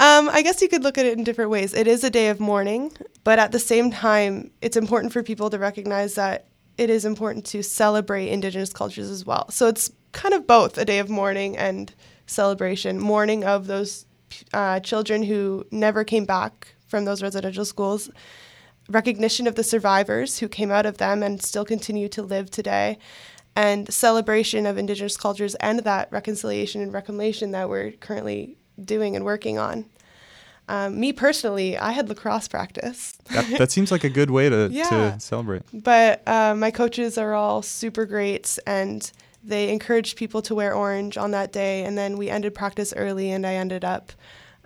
Um, 0.00 0.28
I 0.28 0.42
guess 0.42 0.60
you 0.60 0.68
could 0.68 0.82
look 0.82 0.98
at 0.98 1.06
it 1.06 1.16
in 1.16 1.22
different 1.22 1.50
ways. 1.52 1.72
It 1.72 1.86
is 1.86 2.02
a 2.02 2.10
day 2.10 2.28
of 2.28 2.40
mourning, 2.40 2.92
but 3.22 3.38
at 3.38 3.52
the 3.52 3.60
same 3.60 3.92
time, 3.92 4.50
it's 4.60 4.76
important 4.76 5.12
for 5.12 5.22
people 5.22 5.50
to 5.50 5.58
recognize 5.58 6.16
that 6.16 6.46
it 6.76 6.90
is 6.90 7.04
important 7.04 7.44
to 7.46 7.62
celebrate 7.62 8.28
Indigenous 8.28 8.72
cultures 8.72 9.10
as 9.10 9.24
well. 9.24 9.50
So 9.50 9.68
it's 9.68 9.92
kind 10.12 10.34
of 10.34 10.46
both 10.46 10.78
a 10.78 10.84
day 10.84 10.98
of 10.98 11.08
mourning 11.10 11.56
and 11.56 11.94
celebration. 12.26 12.98
Mourning 12.98 13.44
of 13.44 13.66
those 13.66 14.06
uh, 14.52 14.80
children 14.80 15.22
who 15.22 15.66
never 15.70 16.04
came 16.04 16.24
back 16.24 16.74
from 16.86 17.04
those 17.04 17.22
residential 17.22 17.64
schools, 17.64 18.10
recognition 18.88 19.46
of 19.46 19.54
the 19.54 19.64
survivors 19.64 20.38
who 20.38 20.48
came 20.48 20.70
out 20.70 20.86
of 20.86 20.98
them 20.98 21.22
and 21.22 21.42
still 21.42 21.64
continue 21.64 22.08
to 22.08 22.22
live 22.22 22.50
today, 22.50 22.98
and 23.56 23.92
celebration 23.92 24.66
of 24.66 24.78
Indigenous 24.78 25.16
cultures 25.16 25.54
and 25.56 25.80
that 25.80 26.08
reconciliation 26.10 26.82
and 26.82 26.92
reclamation 26.92 27.52
that 27.52 27.68
we're 27.68 27.92
currently 27.92 28.56
doing 28.82 29.14
and 29.14 29.24
working 29.24 29.58
on. 29.58 29.86
Um, 30.68 30.98
me 30.98 31.12
personally, 31.12 31.76
I 31.76 31.92
had 31.92 32.08
lacrosse 32.08 32.48
practice. 32.48 33.12
that, 33.30 33.58
that 33.58 33.70
seems 33.76 33.92
like 33.92 34.04
a 34.04 34.08
good 34.08 34.30
way 34.30 34.48
to, 34.48 34.68
Yeah. 34.72 34.88
to 35.14 35.20
celebrate. 35.20 35.62
But 35.72 36.22
uh, 36.26 36.54
my 36.54 36.70
coaches 36.70 37.18
are 37.18 37.34
all 37.34 37.60
super 37.62 38.06
great 38.06 38.58
and 38.66 39.10
they 39.42 39.70
encouraged 39.70 40.16
people 40.16 40.40
to 40.42 40.54
wear 40.54 40.74
orange 40.74 41.18
on 41.18 41.32
that 41.32 41.52
day. 41.52 41.84
And 41.84 41.98
then 41.98 42.16
we 42.16 42.30
ended 42.30 42.54
practice 42.54 42.94
early 42.96 43.30
and 43.30 43.46
I 43.46 43.54
ended 43.54 43.84
up 43.84 44.12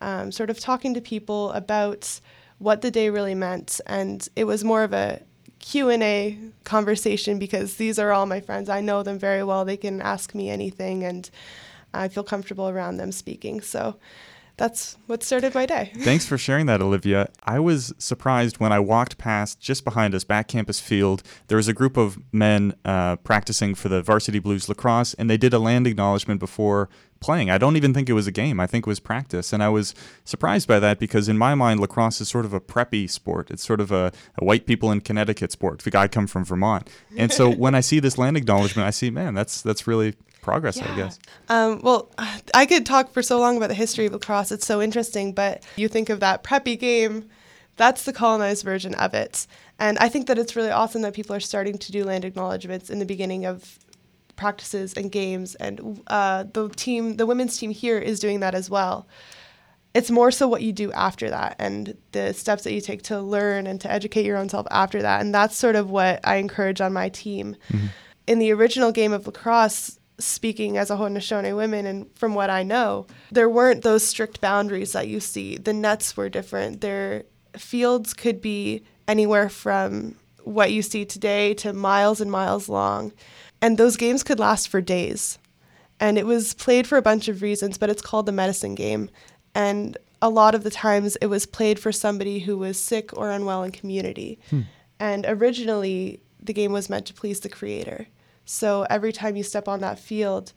um, 0.00 0.30
sort 0.30 0.50
of 0.50 0.60
talking 0.60 0.94
to 0.94 1.00
people 1.00 1.50
about 1.50 2.20
what 2.58 2.82
the 2.82 2.90
day 2.92 3.10
really 3.10 3.34
meant. 3.34 3.80
And 3.86 4.26
it 4.36 4.44
was 4.44 4.62
more 4.62 4.84
of 4.84 4.92
a 4.92 5.20
Q&A 5.58 6.38
conversation 6.62 7.40
because 7.40 7.74
these 7.76 7.98
are 7.98 8.12
all 8.12 8.26
my 8.26 8.40
friends. 8.40 8.68
I 8.68 8.80
know 8.80 9.02
them 9.02 9.18
very 9.18 9.42
well. 9.42 9.64
They 9.64 9.76
can 9.76 10.00
ask 10.00 10.32
me 10.32 10.48
anything 10.48 11.02
and 11.02 11.28
I 11.92 12.06
feel 12.06 12.22
comfortable 12.22 12.68
around 12.68 12.98
them 12.98 13.10
speaking. 13.10 13.60
So 13.60 13.96
that's 14.58 14.98
what 15.06 15.22
started 15.22 15.54
my 15.54 15.64
day. 15.64 15.92
Thanks 15.98 16.26
for 16.26 16.36
sharing 16.36 16.66
that, 16.66 16.82
Olivia. 16.82 17.30
I 17.44 17.60
was 17.60 17.94
surprised 17.96 18.58
when 18.58 18.72
I 18.72 18.80
walked 18.80 19.16
past 19.16 19.60
just 19.60 19.84
behind 19.84 20.14
us, 20.14 20.24
back 20.24 20.48
campus 20.48 20.80
field. 20.80 21.22
There 21.46 21.56
was 21.56 21.68
a 21.68 21.72
group 21.72 21.96
of 21.96 22.18
men 22.32 22.74
uh, 22.84 23.16
practicing 23.16 23.74
for 23.74 23.88
the 23.88 24.02
Varsity 24.02 24.40
Blues 24.40 24.68
lacrosse, 24.68 25.14
and 25.14 25.30
they 25.30 25.36
did 25.36 25.54
a 25.54 25.58
land 25.58 25.86
acknowledgement 25.86 26.40
before 26.40 26.90
playing. 27.20 27.50
I 27.50 27.58
don't 27.58 27.76
even 27.76 27.94
think 27.94 28.08
it 28.08 28.12
was 28.12 28.26
a 28.26 28.32
game. 28.32 28.60
I 28.60 28.66
think 28.66 28.86
it 28.86 28.88
was 28.88 29.00
practice. 29.00 29.52
And 29.52 29.62
I 29.62 29.68
was 29.68 29.94
surprised 30.24 30.68
by 30.68 30.78
that 30.80 30.98
because, 30.98 31.28
in 31.28 31.38
my 31.38 31.54
mind, 31.54 31.80
lacrosse 31.80 32.20
is 32.20 32.28
sort 32.28 32.44
of 32.44 32.52
a 32.52 32.60
preppy 32.60 33.08
sport. 33.08 33.50
It's 33.50 33.64
sort 33.64 33.80
of 33.80 33.92
a, 33.92 34.12
a 34.38 34.44
white 34.44 34.66
people 34.66 34.90
in 34.90 35.00
Connecticut 35.00 35.52
sport. 35.52 35.80
The 35.80 35.90
guy 35.90 36.08
come 36.08 36.26
from 36.26 36.44
Vermont. 36.44 36.88
And 37.16 37.32
so 37.32 37.50
when 37.54 37.74
I 37.74 37.80
see 37.80 38.00
this 38.00 38.18
land 38.18 38.36
acknowledgement, 38.36 38.86
I 38.86 38.90
see, 38.90 39.10
man, 39.10 39.34
that's 39.34 39.62
that's 39.62 39.86
really 39.86 40.14
progress, 40.40 40.80
I 40.80 40.96
guess. 40.96 41.18
Um, 41.48 41.80
well, 41.82 42.10
I 42.54 42.66
could 42.66 42.86
talk 42.86 43.12
for 43.12 43.22
so 43.22 43.38
long 43.38 43.56
about 43.56 43.68
the 43.68 43.74
history 43.74 44.06
of 44.06 44.12
lacrosse. 44.12 44.52
It's 44.52 44.66
so 44.66 44.80
interesting, 44.80 45.32
but 45.32 45.62
you 45.76 45.88
think 45.88 46.08
of 46.08 46.20
that 46.20 46.42
preppy 46.42 46.78
game, 46.78 47.28
that's 47.76 48.04
the 48.04 48.12
colonized 48.12 48.64
version 48.64 48.94
of 48.94 49.14
it. 49.14 49.46
And 49.78 49.96
I 49.98 50.08
think 50.08 50.26
that 50.26 50.38
it's 50.38 50.56
really 50.56 50.70
awesome 50.70 51.02
that 51.02 51.14
people 51.14 51.34
are 51.34 51.40
starting 51.40 51.78
to 51.78 51.92
do 51.92 52.04
land 52.04 52.24
acknowledgements 52.24 52.90
in 52.90 52.98
the 52.98 53.06
beginning 53.06 53.46
of 53.46 53.78
practices 54.36 54.94
and 54.94 55.10
games. 55.10 55.54
And 55.54 56.02
uh, 56.08 56.44
the 56.52 56.68
team, 56.70 57.16
the 57.16 57.26
women's 57.26 57.56
team 57.56 57.70
here, 57.70 57.98
is 57.98 58.20
doing 58.20 58.40
that 58.40 58.54
as 58.54 58.68
well. 58.68 59.06
It's 59.94 60.10
more 60.10 60.30
so 60.30 60.46
what 60.46 60.62
you 60.62 60.72
do 60.72 60.92
after 60.92 61.30
that 61.30 61.56
and 61.58 61.96
the 62.12 62.34
steps 62.34 62.64
that 62.64 62.72
you 62.72 62.80
take 62.80 63.02
to 63.04 63.20
learn 63.20 63.66
and 63.66 63.80
to 63.80 63.90
educate 63.90 64.26
your 64.26 64.36
own 64.36 64.48
self 64.48 64.66
after 64.70 65.00
that. 65.02 65.20
And 65.20 65.34
that's 65.34 65.56
sort 65.56 65.76
of 65.76 65.90
what 65.90 66.20
I 66.24 66.36
encourage 66.36 66.80
on 66.80 66.92
my 66.92 67.08
team. 67.08 67.56
In 68.26 68.38
the 68.38 68.52
original 68.52 68.92
game 68.92 69.12
of 69.12 69.26
lacrosse, 69.26 69.97
speaking 70.18 70.76
as 70.76 70.90
a 70.90 70.96
Haudenosaunee 70.96 71.54
woman 71.54 71.86
and 71.86 72.06
from 72.16 72.34
what 72.34 72.50
I 72.50 72.62
know, 72.62 73.06
there 73.30 73.48
weren't 73.48 73.82
those 73.82 74.04
strict 74.04 74.40
boundaries 74.40 74.92
that 74.92 75.08
you 75.08 75.20
see. 75.20 75.56
The 75.56 75.72
nets 75.72 76.16
were 76.16 76.28
different. 76.28 76.80
Their 76.80 77.24
fields 77.56 78.14
could 78.14 78.40
be 78.40 78.82
anywhere 79.06 79.48
from 79.48 80.16
what 80.44 80.72
you 80.72 80.82
see 80.82 81.04
today 81.04 81.54
to 81.54 81.72
miles 81.72 82.20
and 82.20 82.30
miles 82.30 82.68
long. 82.68 83.12
And 83.60 83.76
those 83.76 83.96
games 83.96 84.22
could 84.22 84.38
last 84.38 84.68
for 84.68 84.80
days. 84.80 85.38
And 86.00 86.16
it 86.16 86.26
was 86.26 86.54
played 86.54 86.86
for 86.86 86.96
a 86.96 87.02
bunch 87.02 87.28
of 87.28 87.42
reasons, 87.42 87.76
but 87.76 87.90
it's 87.90 88.02
called 88.02 88.26
the 88.26 88.32
medicine 88.32 88.74
game. 88.74 89.10
And 89.54 89.96
a 90.22 90.28
lot 90.28 90.54
of 90.54 90.64
the 90.64 90.70
times 90.70 91.16
it 91.16 91.26
was 91.26 91.46
played 91.46 91.78
for 91.78 91.92
somebody 91.92 92.40
who 92.40 92.56
was 92.56 92.78
sick 92.78 93.16
or 93.16 93.30
unwell 93.30 93.62
in 93.62 93.72
community. 93.72 94.38
Hmm. 94.50 94.62
And 95.00 95.26
originally, 95.28 96.20
the 96.40 96.52
game 96.52 96.72
was 96.72 96.88
meant 96.88 97.06
to 97.06 97.14
please 97.14 97.40
the 97.40 97.48
creator. 97.48 98.06
So 98.50 98.86
every 98.88 99.12
time 99.12 99.36
you 99.36 99.42
step 99.42 99.68
on 99.68 99.80
that 99.80 99.98
field, 99.98 100.54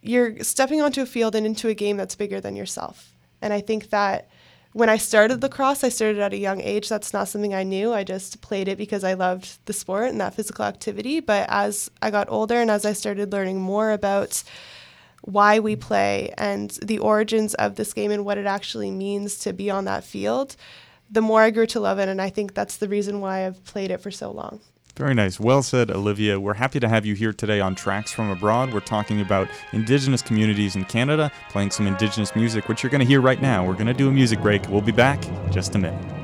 you're 0.00 0.44
stepping 0.44 0.80
onto 0.80 1.02
a 1.02 1.06
field 1.06 1.34
and 1.34 1.44
into 1.44 1.66
a 1.66 1.74
game 1.74 1.96
that's 1.96 2.14
bigger 2.14 2.40
than 2.40 2.54
yourself. 2.54 3.16
And 3.42 3.52
I 3.52 3.60
think 3.60 3.90
that 3.90 4.30
when 4.74 4.88
I 4.88 4.96
started 4.96 5.42
lacrosse, 5.42 5.82
I 5.82 5.88
started 5.88 6.20
at 6.20 6.32
a 6.32 6.38
young 6.38 6.60
age. 6.60 6.88
That's 6.88 7.12
not 7.12 7.26
something 7.26 7.52
I 7.52 7.64
knew. 7.64 7.92
I 7.92 8.04
just 8.04 8.40
played 8.42 8.68
it 8.68 8.78
because 8.78 9.02
I 9.02 9.14
loved 9.14 9.58
the 9.66 9.72
sport 9.72 10.10
and 10.10 10.20
that 10.20 10.34
physical 10.34 10.64
activity. 10.64 11.18
But 11.18 11.46
as 11.48 11.90
I 12.00 12.12
got 12.12 12.30
older 12.30 12.60
and 12.60 12.70
as 12.70 12.86
I 12.86 12.92
started 12.92 13.32
learning 13.32 13.60
more 13.60 13.90
about 13.90 14.44
why 15.22 15.58
we 15.58 15.74
play 15.74 16.32
and 16.38 16.70
the 16.80 17.00
origins 17.00 17.54
of 17.54 17.74
this 17.74 17.92
game 17.92 18.12
and 18.12 18.24
what 18.24 18.38
it 18.38 18.46
actually 18.46 18.92
means 18.92 19.36
to 19.40 19.52
be 19.52 19.68
on 19.68 19.84
that 19.86 20.04
field, 20.04 20.54
the 21.10 21.20
more 21.20 21.42
I 21.42 21.50
grew 21.50 21.66
to 21.66 21.80
love 21.80 21.98
it. 21.98 22.08
And 22.08 22.22
I 22.22 22.30
think 22.30 22.54
that's 22.54 22.76
the 22.76 22.88
reason 22.88 23.20
why 23.20 23.46
I've 23.46 23.64
played 23.64 23.90
it 23.90 24.00
for 24.00 24.12
so 24.12 24.30
long. 24.30 24.60
Very 24.96 25.14
nice. 25.14 25.40
Well 25.40 25.62
said, 25.62 25.90
Olivia. 25.90 26.38
We're 26.38 26.54
happy 26.54 26.80
to 26.80 26.88
have 26.88 27.06
you 27.06 27.14
here 27.14 27.32
today 27.32 27.60
on 27.60 27.74
Tracks 27.74 28.12
from 28.12 28.28
Abroad. 28.30 28.72
We're 28.72 28.80
talking 28.80 29.20
about 29.20 29.48
Indigenous 29.72 30.20
communities 30.20 30.76
in 30.76 30.84
Canada, 30.84 31.32
playing 31.48 31.70
some 31.70 31.86
Indigenous 31.86 32.34
music, 32.36 32.68
which 32.68 32.82
you're 32.82 32.90
going 32.90 33.00
to 33.00 33.06
hear 33.06 33.20
right 33.20 33.40
now. 33.40 33.64
We're 33.66 33.74
going 33.74 33.86
to 33.86 33.94
do 33.94 34.08
a 34.08 34.12
music 34.12 34.40
break. 34.42 34.68
We'll 34.68 34.80
be 34.80 34.92
back 34.92 35.22
just 35.50 35.74
a 35.74 35.78
minute. 35.78 36.19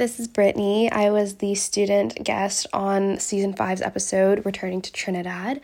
This 0.00 0.18
is 0.18 0.28
Brittany. 0.28 0.90
I 0.90 1.10
was 1.10 1.34
the 1.34 1.54
student 1.54 2.24
guest 2.24 2.66
on 2.72 3.18
season 3.18 3.52
five's 3.52 3.82
episode, 3.82 4.46
Returning 4.46 4.80
to 4.80 4.90
Trinidad. 4.90 5.60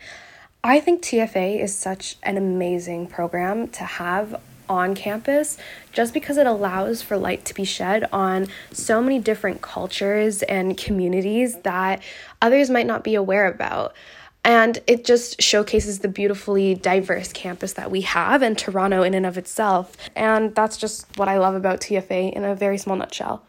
I 0.63 0.79
think 0.79 1.01
TFA 1.01 1.59
is 1.59 1.75
such 1.75 2.17
an 2.21 2.37
amazing 2.37 3.07
program 3.07 3.67
to 3.69 3.83
have 3.83 4.39
on 4.69 4.93
campus 4.93 5.57
just 5.91 6.13
because 6.13 6.37
it 6.37 6.45
allows 6.45 7.01
for 7.01 7.17
light 7.17 7.45
to 7.45 7.55
be 7.55 7.63
shed 7.63 8.07
on 8.13 8.45
so 8.71 9.01
many 9.01 9.17
different 9.17 9.63
cultures 9.63 10.43
and 10.43 10.77
communities 10.77 11.55
that 11.61 12.03
others 12.39 12.69
might 12.69 12.85
not 12.85 13.03
be 13.03 13.15
aware 13.15 13.47
about. 13.47 13.95
And 14.43 14.77
it 14.85 15.03
just 15.03 15.41
showcases 15.41 15.99
the 15.99 16.07
beautifully 16.07 16.75
diverse 16.75 17.33
campus 17.33 17.73
that 17.73 17.89
we 17.89 18.01
have 18.01 18.43
and 18.43 18.55
Toronto 18.55 19.01
in 19.01 19.15
and 19.15 19.25
of 19.25 19.39
itself. 19.39 19.97
And 20.15 20.53
that's 20.53 20.77
just 20.77 21.07
what 21.17 21.27
I 21.27 21.39
love 21.39 21.55
about 21.55 21.81
TFA 21.81 22.33
in 22.33 22.45
a 22.45 22.53
very 22.53 22.77
small 22.77 22.97
nutshell. 22.97 23.43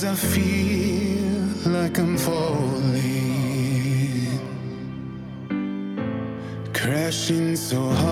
Sometimes 0.00 0.24
I 0.24 0.28
feel 0.28 1.72
like 1.72 1.98
I'm 1.98 2.16
falling, 2.16 3.20
crashing 6.72 7.54
so 7.54 7.90
hard. 7.90 8.09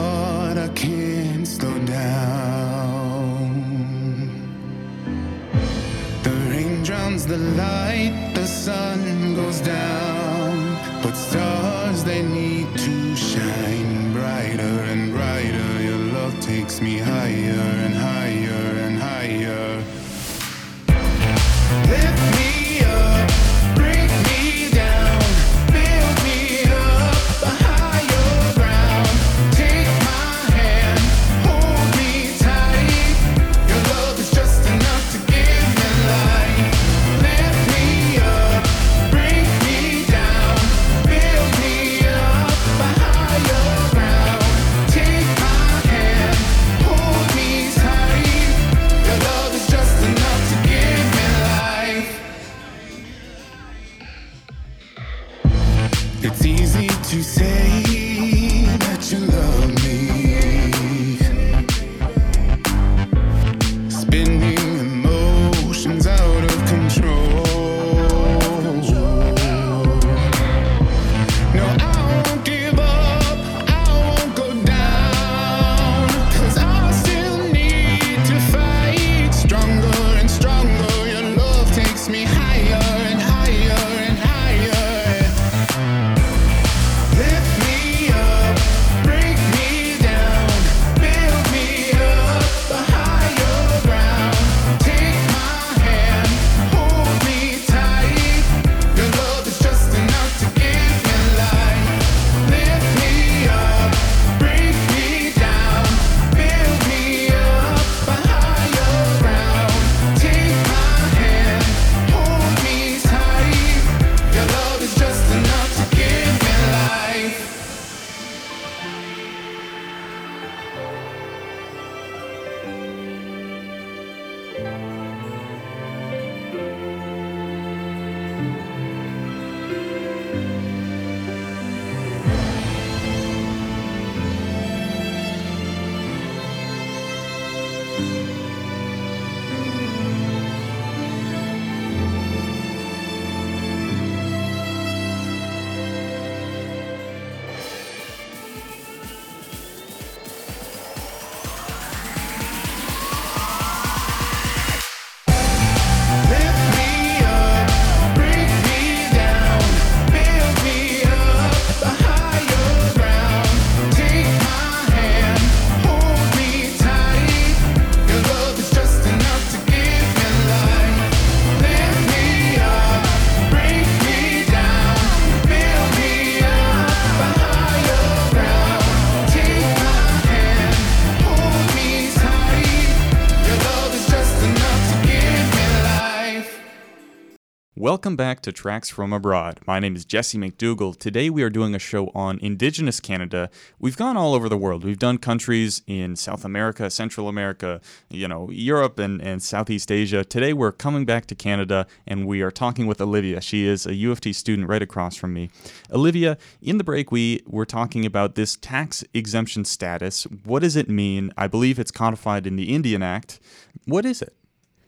Welcome 188.08 188.16
back 188.16 188.40
to 188.40 188.52
Tracks 188.52 188.88
from 188.88 189.12
Abroad. 189.12 189.60
My 189.66 189.78
name 189.80 189.94
is 189.94 190.06
Jesse 190.06 190.38
McDougall. 190.38 190.96
Today 190.96 191.28
we 191.28 191.42
are 191.42 191.50
doing 191.50 191.74
a 191.74 191.78
show 191.78 192.06
on 192.14 192.38
Indigenous 192.38 193.00
Canada. 193.00 193.50
We've 193.78 193.98
gone 193.98 194.16
all 194.16 194.32
over 194.32 194.48
the 194.48 194.56
world. 194.56 194.82
We've 194.82 194.98
done 194.98 195.18
countries 195.18 195.82
in 195.86 196.16
South 196.16 196.42
America, 196.42 196.88
Central 196.88 197.28
America, 197.28 197.82
you 198.08 198.26
know, 198.26 198.48
Europe 198.48 198.98
and, 198.98 199.20
and 199.20 199.42
Southeast 199.42 199.92
Asia. 199.92 200.24
Today 200.24 200.54
we're 200.54 200.72
coming 200.72 201.04
back 201.04 201.26
to 201.26 201.34
Canada 201.34 201.86
and 202.06 202.26
we 202.26 202.40
are 202.40 202.50
talking 202.50 202.86
with 202.86 202.98
Olivia. 203.02 203.42
She 203.42 203.66
is 203.66 203.84
a 203.84 203.94
U 203.94 204.10
of 204.10 204.22
T 204.22 204.32
student 204.32 204.70
right 204.70 204.80
across 204.80 205.14
from 205.14 205.34
me. 205.34 205.50
Olivia, 205.92 206.38
in 206.62 206.78
the 206.78 206.84
break 206.84 207.12
we 207.12 207.42
were 207.46 207.66
talking 207.66 208.06
about 208.06 208.36
this 208.36 208.56
tax 208.56 209.04
exemption 209.12 209.66
status. 209.66 210.24
What 210.44 210.60
does 210.60 210.76
it 210.76 210.88
mean? 210.88 211.30
I 211.36 211.46
believe 211.46 211.78
it's 211.78 211.90
codified 211.90 212.46
in 212.46 212.56
the 212.56 212.74
Indian 212.74 213.02
Act. 213.02 213.38
What 213.84 214.06
is 214.06 214.22
it? 214.22 214.34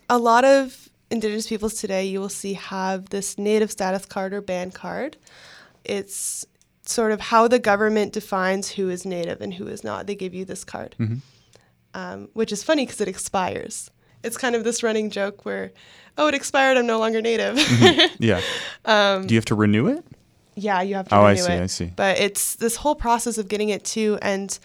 A 0.08 0.16
lot 0.16 0.46
of 0.46 0.89
Indigenous 1.10 1.48
peoples 1.48 1.74
today, 1.74 2.04
you 2.04 2.20
will 2.20 2.28
see, 2.28 2.54
have 2.54 3.10
this 3.10 3.36
Native 3.38 3.70
status 3.70 4.06
card 4.06 4.32
or 4.32 4.40
band 4.40 4.74
card. 4.74 5.16
It's 5.84 6.46
sort 6.82 7.12
of 7.12 7.20
how 7.20 7.48
the 7.48 7.58
government 7.58 8.12
defines 8.12 8.70
who 8.70 8.88
is 8.88 9.04
Native 9.04 9.40
and 9.40 9.54
who 9.54 9.66
is 9.66 9.82
not. 9.84 10.06
They 10.06 10.14
give 10.14 10.34
you 10.34 10.44
this 10.44 10.64
card, 10.64 10.94
um, 11.94 12.28
which 12.34 12.52
is 12.52 12.62
funny 12.62 12.86
because 12.86 13.00
it 13.00 13.08
expires. 13.08 13.90
It's 14.22 14.36
kind 14.36 14.54
of 14.54 14.64
this 14.64 14.82
running 14.82 15.10
joke 15.10 15.44
where, 15.44 15.72
oh, 16.18 16.28
it 16.28 16.34
expired, 16.34 16.76
I'm 16.76 16.86
no 16.86 16.98
longer 16.98 17.20
Native. 17.22 17.58
Yeah. 18.18 18.40
Um, 18.84 19.26
Do 19.26 19.34
you 19.34 19.38
have 19.38 19.46
to 19.46 19.54
renew 19.54 19.86
it? 19.88 20.04
Yeah, 20.56 20.82
you 20.82 20.94
have 20.96 21.08
to 21.08 21.14
Oh, 21.16 21.22
I 21.22 21.36
see, 21.36 21.52
it. 21.52 21.62
I 21.62 21.66
see. 21.66 21.86
But 21.96 22.18
it's 22.18 22.56
this 22.56 22.76
whole 22.76 22.94
process 22.94 23.38
of 23.38 23.48
getting 23.48 23.70
it 23.70 23.82
too. 23.84 24.18
And 24.20 24.56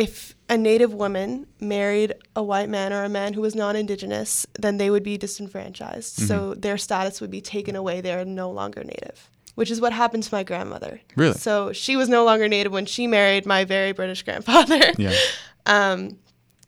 if 0.00 0.34
a 0.48 0.56
Native 0.56 0.94
woman 0.94 1.46
married 1.60 2.14
a 2.34 2.42
white 2.42 2.70
man 2.70 2.90
or 2.90 3.04
a 3.04 3.08
man 3.10 3.34
who 3.34 3.42
was 3.42 3.54
non-Indigenous, 3.54 4.46
then 4.58 4.78
they 4.78 4.88
would 4.88 5.02
be 5.02 5.18
disenfranchised. 5.18 6.16
Mm-hmm. 6.16 6.26
So 6.26 6.54
their 6.54 6.78
status 6.78 7.20
would 7.20 7.30
be 7.30 7.42
taken 7.42 7.76
away. 7.76 8.00
They're 8.00 8.24
no 8.24 8.50
longer 8.50 8.82
Native, 8.82 9.28
which 9.56 9.70
is 9.70 9.78
what 9.78 9.92
happened 9.92 10.22
to 10.22 10.34
my 10.34 10.42
grandmother. 10.42 11.02
Really? 11.16 11.34
So 11.34 11.74
she 11.74 11.96
was 11.96 12.08
no 12.08 12.24
longer 12.24 12.48
Native 12.48 12.72
when 12.72 12.86
she 12.86 13.06
married 13.06 13.44
my 13.44 13.66
very 13.66 13.92
British 13.92 14.22
grandfather. 14.22 14.80
Yeah. 14.98 15.14
Um, 15.66 16.18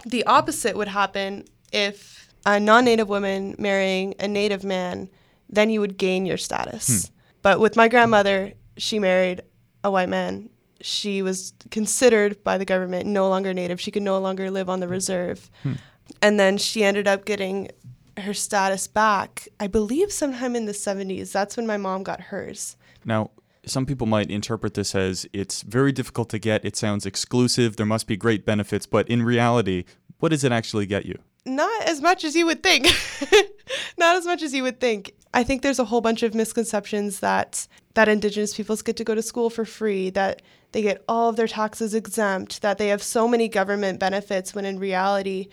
the 0.04 0.24
opposite 0.26 0.76
would 0.76 0.88
happen 0.88 1.44
if 1.72 2.28
a 2.44 2.60
non-native 2.60 3.08
woman 3.08 3.56
marrying 3.58 4.14
a 4.20 4.28
native 4.28 4.62
man, 4.62 5.08
then 5.48 5.70
you 5.70 5.80
would 5.80 5.96
gain 5.96 6.26
your 6.26 6.36
status. 6.36 7.10
But 7.40 7.60
with 7.60 7.76
my 7.76 7.88
grandmother, 7.88 8.52
she 8.76 8.98
married 8.98 9.40
a 9.82 9.90
white 9.90 10.10
man. 10.10 10.50
She 10.82 11.22
was 11.22 11.52
considered 11.70 12.42
by 12.44 12.58
the 12.58 12.64
government 12.64 13.06
no 13.06 13.28
longer 13.28 13.54
native. 13.54 13.80
She 13.80 13.90
could 13.90 14.02
no 14.02 14.18
longer 14.18 14.50
live 14.50 14.68
on 14.68 14.80
the 14.80 14.88
reserve. 14.88 15.50
Hmm. 15.62 15.74
And 16.20 16.38
then 16.38 16.58
she 16.58 16.84
ended 16.84 17.08
up 17.08 17.24
getting 17.24 17.70
her 18.18 18.34
status 18.34 18.86
back, 18.86 19.48
I 19.58 19.66
believe 19.66 20.12
sometime 20.12 20.54
in 20.54 20.66
the 20.66 20.72
70s. 20.72 21.32
That's 21.32 21.56
when 21.56 21.66
my 21.66 21.76
mom 21.76 22.02
got 22.02 22.20
hers. 22.20 22.76
Now, 23.04 23.30
some 23.64 23.86
people 23.86 24.06
might 24.06 24.30
interpret 24.30 24.74
this 24.74 24.94
as 24.94 25.26
it's 25.32 25.62
very 25.62 25.92
difficult 25.92 26.28
to 26.30 26.38
get. 26.38 26.64
It 26.64 26.76
sounds 26.76 27.06
exclusive. 27.06 27.76
There 27.76 27.86
must 27.86 28.06
be 28.06 28.16
great 28.16 28.44
benefits. 28.44 28.86
But 28.86 29.08
in 29.08 29.22
reality, 29.22 29.84
what 30.18 30.30
does 30.30 30.44
it 30.44 30.52
actually 30.52 30.86
get 30.86 31.06
you? 31.06 31.18
Not 31.44 31.88
as 31.88 32.00
much 32.00 32.24
as 32.24 32.34
you 32.34 32.46
would 32.46 32.62
think. 32.62 32.86
Not 33.98 34.16
as 34.16 34.26
much 34.26 34.42
as 34.42 34.52
you 34.52 34.62
would 34.62 34.80
think. 34.80 35.14
I 35.34 35.42
think 35.42 35.62
there's 35.62 35.78
a 35.78 35.84
whole 35.84 36.00
bunch 36.00 36.22
of 36.22 36.34
misconceptions 36.34 37.20
that 37.20 37.66
that 37.94 38.08
indigenous 38.08 38.54
peoples 38.54 38.82
get 38.82 38.96
to 38.96 39.04
go 39.04 39.14
to 39.14 39.22
school 39.22 39.50
for 39.50 39.64
free, 39.64 40.10
that 40.10 40.42
they 40.72 40.82
get 40.82 41.04
all 41.08 41.28
of 41.28 41.36
their 41.36 41.46
taxes 41.46 41.94
exempt, 41.94 42.62
that 42.62 42.78
they 42.78 42.88
have 42.88 43.02
so 43.02 43.28
many 43.28 43.48
government 43.48 44.00
benefits 44.00 44.54
when 44.54 44.64
in 44.64 44.78
reality 44.78 45.48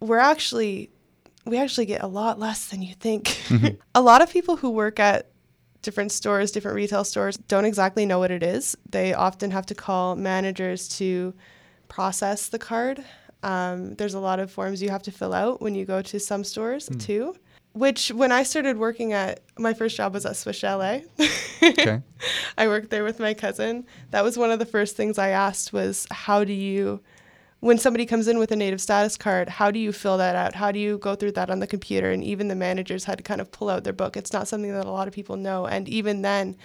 we're 0.00 0.18
actually 0.18 0.90
we 1.46 1.58
actually 1.58 1.86
get 1.86 2.02
a 2.02 2.06
lot 2.06 2.38
less 2.38 2.66
than 2.66 2.82
you 2.82 2.94
think. 2.94 3.38
a 3.94 4.00
lot 4.00 4.22
of 4.22 4.30
people 4.30 4.56
who 4.56 4.70
work 4.70 5.00
at 5.00 5.30
different 5.82 6.12
stores, 6.12 6.52
different 6.52 6.74
retail 6.76 7.04
stores 7.04 7.36
don't 7.36 7.64
exactly 7.64 8.04
know 8.04 8.18
what 8.18 8.30
it 8.30 8.42
is. 8.42 8.76
They 8.88 9.14
often 9.14 9.50
have 9.50 9.66
to 9.66 9.74
call 9.74 10.16
managers 10.16 10.88
to 10.98 11.34
process 11.88 12.48
the 12.48 12.58
card. 12.58 13.02
Um, 13.42 13.94
there's 13.94 14.14
a 14.14 14.20
lot 14.20 14.38
of 14.38 14.50
forms 14.50 14.82
you 14.82 14.90
have 14.90 15.02
to 15.04 15.10
fill 15.10 15.32
out 15.32 15.62
when 15.62 15.74
you 15.74 15.86
go 15.86 16.02
to 16.02 16.20
some 16.20 16.44
stores 16.44 16.88
too. 16.98 17.34
Which, 17.72 18.10
when 18.10 18.32
I 18.32 18.42
started 18.42 18.78
working 18.78 19.12
at 19.12 19.40
my 19.58 19.74
first 19.74 19.96
job 19.96 20.14
was 20.14 20.26
at 20.26 20.36
Swiss 20.36 20.56
Chalet. 20.56 21.04
Okay. 21.62 22.02
I 22.58 22.66
worked 22.66 22.90
there 22.90 23.04
with 23.04 23.20
my 23.20 23.34
cousin. 23.34 23.86
That 24.10 24.24
was 24.24 24.36
one 24.36 24.50
of 24.50 24.58
the 24.58 24.66
first 24.66 24.96
things 24.96 25.18
I 25.18 25.28
asked 25.28 25.72
was 25.72 26.06
how 26.10 26.42
do 26.42 26.52
you 26.52 27.00
when 27.60 27.78
somebody 27.78 28.06
comes 28.06 28.26
in 28.26 28.38
with 28.38 28.50
a 28.50 28.56
native 28.56 28.80
status 28.80 29.16
card, 29.16 29.48
how 29.48 29.70
do 29.70 29.78
you 29.78 29.92
fill 29.92 30.16
that 30.18 30.34
out? 30.34 30.54
How 30.54 30.72
do 30.72 30.78
you 30.78 30.98
go 30.98 31.14
through 31.14 31.32
that 31.32 31.50
on 31.50 31.60
the 31.60 31.66
computer? 31.66 32.10
And 32.10 32.24
even 32.24 32.48
the 32.48 32.54
managers 32.54 33.04
had 33.04 33.18
to 33.18 33.24
kind 33.24 33.40
of 33.40 33.52
pull 33.52 33.68
out 33.68 33.84
their 33.84 33.92
book. 33.92 34.16
It's 34.16 34.32
not 34.32 34.48
something 34.48 34.72
that 34.72 34.86
a 34.86 34.90
lot 34.90 35.08
of 35.08 35.14
people 35.14 35.36
know. 35.36 35.66
And 35.66 35.88
even 35.88 36.22
then, 36.22 36.56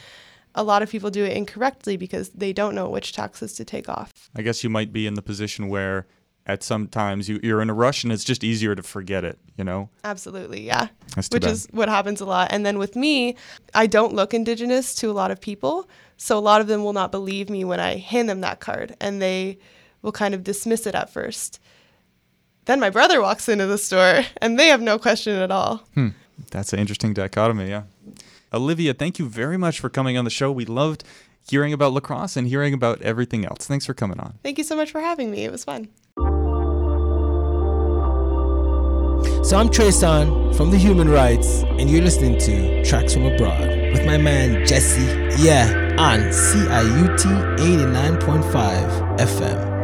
a 0.56 0.64
lot 0.64 0.82
of 0.82 0.90
people 0.90 1.12
do 1.12 1.26
it 1.26 1.36
incorrectly 1.36 1.98
because 1.98 2.30
they 2.30 2.54
don't 2.54 2.76
know 2.76 2.90
which 2.90 3.12
taxes 3.12 3.54
to 3.54 3.66
take 3.66 3.90
off. 3.90 4.30
I 4.36 4.42
guess 4.42 4.64
you 4.64 4.70
might 4.70 4.94
be 4.94 5.06
in 5.06 5.16
the 5.16 5.22
position 5.22 5.68
where 5.68 6.08
at 6.46 6.62
some 6.64 6.88
times 6.88 7.28
you, 7.28 7.40
you're 7.42 7.62
in 7.62 7.70
a 7.70 7.74
rush 7.74 8.04
and 8.04 8.14
it's 8.14 8.24
just 8.24 8.44
easier 8.44 8.76
to 8.76 8.84
forget 8.84 9.24
it, 9.24 9.40
you 9.58 9.64
know? 9.64 9.90
Absolutely, 10.04 10.62
yeah. 10.62 10.88
Which 11.16 11.30
bad. 11.30 11.46
is 11.46 11.68
what 11.72 11.90
happens 11.90 12.22
a 12.22 12.26
lot. 12.26 12.50
And 12.52 12.66
then 12.66 12.78
with 12.78 12.96
me, 12.96 13.36
I 13.74 13.88
don't 13.88 14.14
look 14.14 14.34
indigenous 14.34 14.94
to 14.96 15.10
a 15.10 15.14
lot 15.14 15.32
of 15.32 15.42
people. 15.42 15.90
So 16.18 16.38
a 16.38 16.40
lot 16.40 16.62
of 16.62 16.68
them 16.68 16.84
will 16.84 16.94
not 16.94 17.12
believe 17.12 17.50
me 17.50 17.66
when 17.66 17.80
I 17.80 17.98
hand 17.98 18.30
them 18.30 18.42
that 18.42 18.60
card 18.60 18.96
and 19.02 19.22
they 19.22 19.58
will 20.02 20.12
kind 20.12 20.36
of 20.36 20.44
dismiss 20.44 20.86
it 20.86 20.96
at 20.96 21.10
first. 21.10 21.60
Then 22.66 22.80
my 22.80 22.90
brother 22.90 23.22
walks 23.22 23.50
into 23.50 23.66
the 23.66 23.78
store 23.78 24.24
and 24.42 24.60
they 24.60 24.68
have 24.68 24.82
no 24.82 25.00
question 25.00 25.36
at 25.36 25.52
all. 25.52 25.78
Hmm. 25.94 26.10
That's 26.52 26.74
an 26.74 26.80
interesting 26.80 27.14
dichotomy, 27.14 27.70
yeah. 27.70 27.84
Olivia, 28.54 28.94
thank 28.94 29.20
you 29.20 29.28
very 29.28 29.58
much 29.58 29.80
for 29.80 29.90
coming 29.90 30.18
on 30.18 30.26
the 30.26 30.32
show. 30.32 30.52
We 30.52 30.66
loved 30.66 31.04
hearing 31.50 31.74
about 31.74 31.94
lacrosse 31.94 32.38
and 32.38 32.48
hearing 32.48 32.74
about 32.74 33.02
everything 33.02 33.46
else. 33.46 33.66
Thanks 33.66 33.86
for 33.86 33.94
coming 33.94 34.20
on. 34.20 34.36
Thank 34.44 34.58
you 34.58 34.64
so 34.64 34.76
much 34.76 34.92
for 34.92 35.02
having 35.02 35.32
me. 35.32 35.44
It 35.44 35.52
was 35.52 35.64
fun. 35.64 35.90
So 39.46 39.58
I'm 39.58 39.70
Treson 39.70 40.56
from 40.56 40.72
the 40.72 40.78
Human 40.80 41.08
Rights, 41.08 41.62
and 41.78 41.88
you're 41.88 42.02
listening 42.02 42.40
to 42.40 42.84
Tracks 42.84 43.14
from 43.14 43.28
Abroad 43.28 43.70
with 43.94 44.04
my 44.04 44.18
man 44.18 44.66
Jesse, 44.66 45.04
yeah, 45.40 45.96
on 46.00 46.22
CIUT 46.32 47.20
89.5 47.60 49.20
FM. 49.20 49.75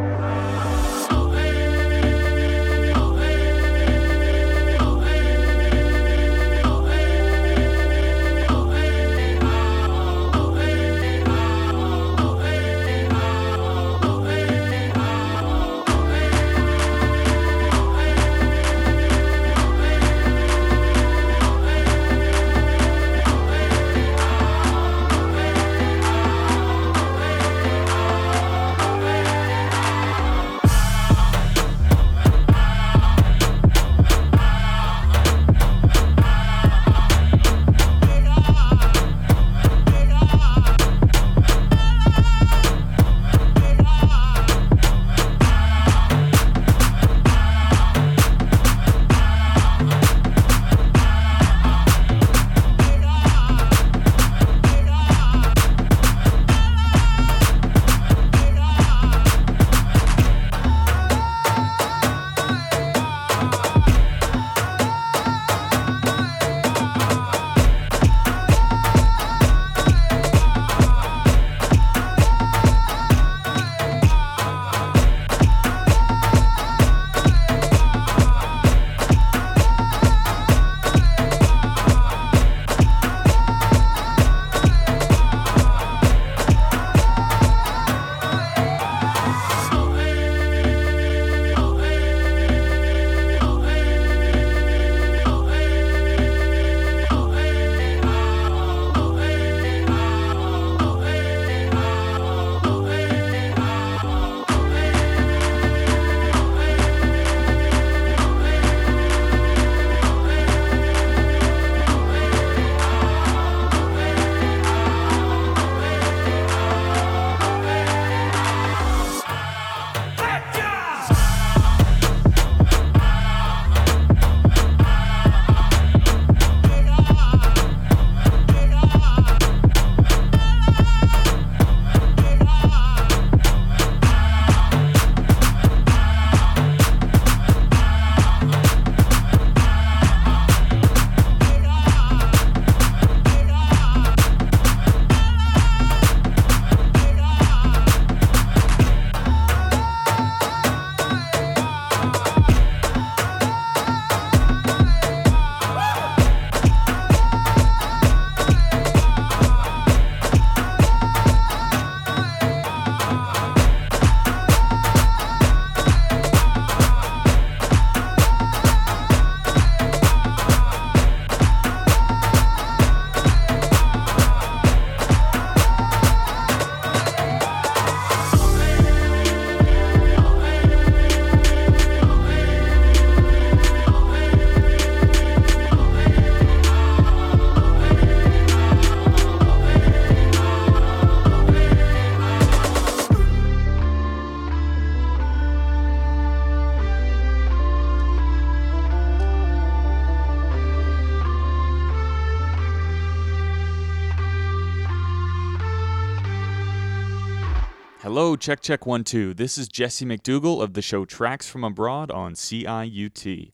Hello, 208.03 208.35
check, 208.35 208.61
check, 208.61 208.87
one, 208.87 209.03
two. 209.03 209.31
This 209.35 209.59
is 209.59 209.67
Jesse 209.67 210.07
McDougall 210.07 210.59
of 210.63 210.73
the 210.73 210.81
show 210.81 211.05
Tracks 211.05 211.47
from 211.47 211.63
Abroad 211.63 212.09
on 212.09 212.33
CIUT. 212.33 213.51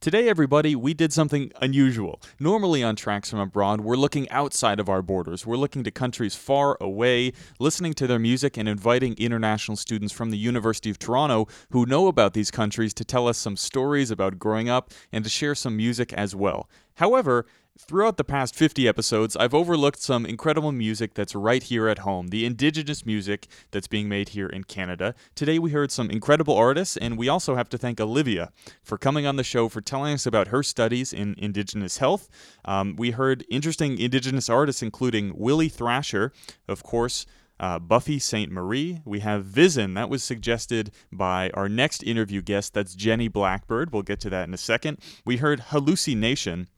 Today, 0.00 0.26
everybody, 0.26 0.74
we 0.74 0.94
did 0.94 1.12
something 1.12 1.52
unusual. 1.60 2.18
Normally 2.38 2.82
on 2.82 2.96
Tracks 2.96 3.28
from 3.28 3.40
Abroad, 3.40 3.82
we're 3.82 3.96
looking 3.96 4.26
outside 4.30 4.80
of 4.80 4.88
our 4.88 5.02
borders. 5.02 5.44
We're 5.44 5.58
looking 5.58 5.84
to 5.84 5.90
countries 5.90 6.34
far 6.34 6.78
away, 6.80 7.34
listening 7.58 7.92
to 7.92 8.06
their 8.06 8.18
music, 8.18 8.56
and 8.56 8.66
inviting 8.66 9.18
international 9.18 9.76
students 9.76 10.14
from 10.14 10.30
the 10.30 10.38
University 10.38 10.88
of 10.88 10.98
Toronto 10.98 11.46
who 11.68 11.84
know 11.84 12.08
about 12.08 12.32
these 12.32 12.50
countries 12.50 12.94
to 12.94 13.04
tell 13.04 13.28
us 13.28 13.36
some 13.36 13.54
stories 13.54 14.10
about 14.10 14.38
growing 14.38 14.70
up 14.70 14.92
and 15.12 15.24
to 15.24 15.30
share 15.30 15.54
some 15.54 15.76
music 15.76 16.14
as 16.14 16.34
well. 16.34 16.70
However, 16.94 17.44
Throughout 17.86 18.18
the 18.18 18.24
past 18.24 18.54
50 18.54 18.86
episodes, 18.86 19.36
I've 19.36 19.54
overlooked 19.54 20.00
some 20.00 20.26
incredible 20.26 20.70
music 20.70 21.14
that's 21.14 21.34
right 21.34 21.62
here 21.62 21.88
at 21.88 22.00
home, 22.00 22.28
the 22.28 22.44
indigenous 22.44 23.06
music 23.06 23.48
that's 23.70 23.88
being 23.88 24.08
made 24.08 24.28
here 24.28 24.46
in 24.46 24.64
Canada. 24.64 25.14
Today 25.34 25.58
we 25.58 25.70
heard 25.70 25.90
some 25.90 26.10
incredible 26.10 26.54
artists, 26.54 26.98
and 26.98 27.16
we 27.16 27.28
also 27.28 27.56
have 27.56 27.68
to 27.70 27.78
thank 27.78 27.98
Olivia 27.98 28.52
for 28.82 28.98
coming 28.98 29.26
on 29.26 29.36
the 29.36 29.42
show 29.42 29.68
for 29.68 29.80
telling 29.80 30.12
us 30.12 30.26
about 30.26 30.48
her 30.48 30.62
studies 30.62 31.12
in 31.12 31.34
indigenous 31.38 31.96
health. 31.96 32.28
Um, 32.64 32.96
we 32.96 33.12
heard 33.12 33.46
interesting 33.50 33.98
indigenous 33.98 34.50
artists, 34.50 34.82
including 34.82 35.32
Willie 35.34 35.70
Thrasher, 35.70 36.32
of 36.68 36.82
course. 36.82 37.24
Uh, 37.58 37.78
Buffy 37.78 38.18
Sainte-Marie. 38.18 39.02
We 39.04 39.20
have 39.20 39.44
Vision. 39.44 39.92
That 39.92 40.08
was 40.08 40.24
suggested 40.24 40.92
by 41.12 41.50
our 41.52 41.68
next 41.68 42.02
interview 42.02 42.40
guest. 42.40 42.72
That's 42.72 42.94
Jenny 42.94 43.28
Blackbird. 43.28 43.92
We'll 43.92 44.02
get 44.02 44.18
to 44.20 44.30
that 44.30 44.48
in 44.48 44.54
a 44.54 44.58
second. 44.58 44.98
We 45.26 45.38
heard 45.38 45.60
Hallucination. 45.68 46.68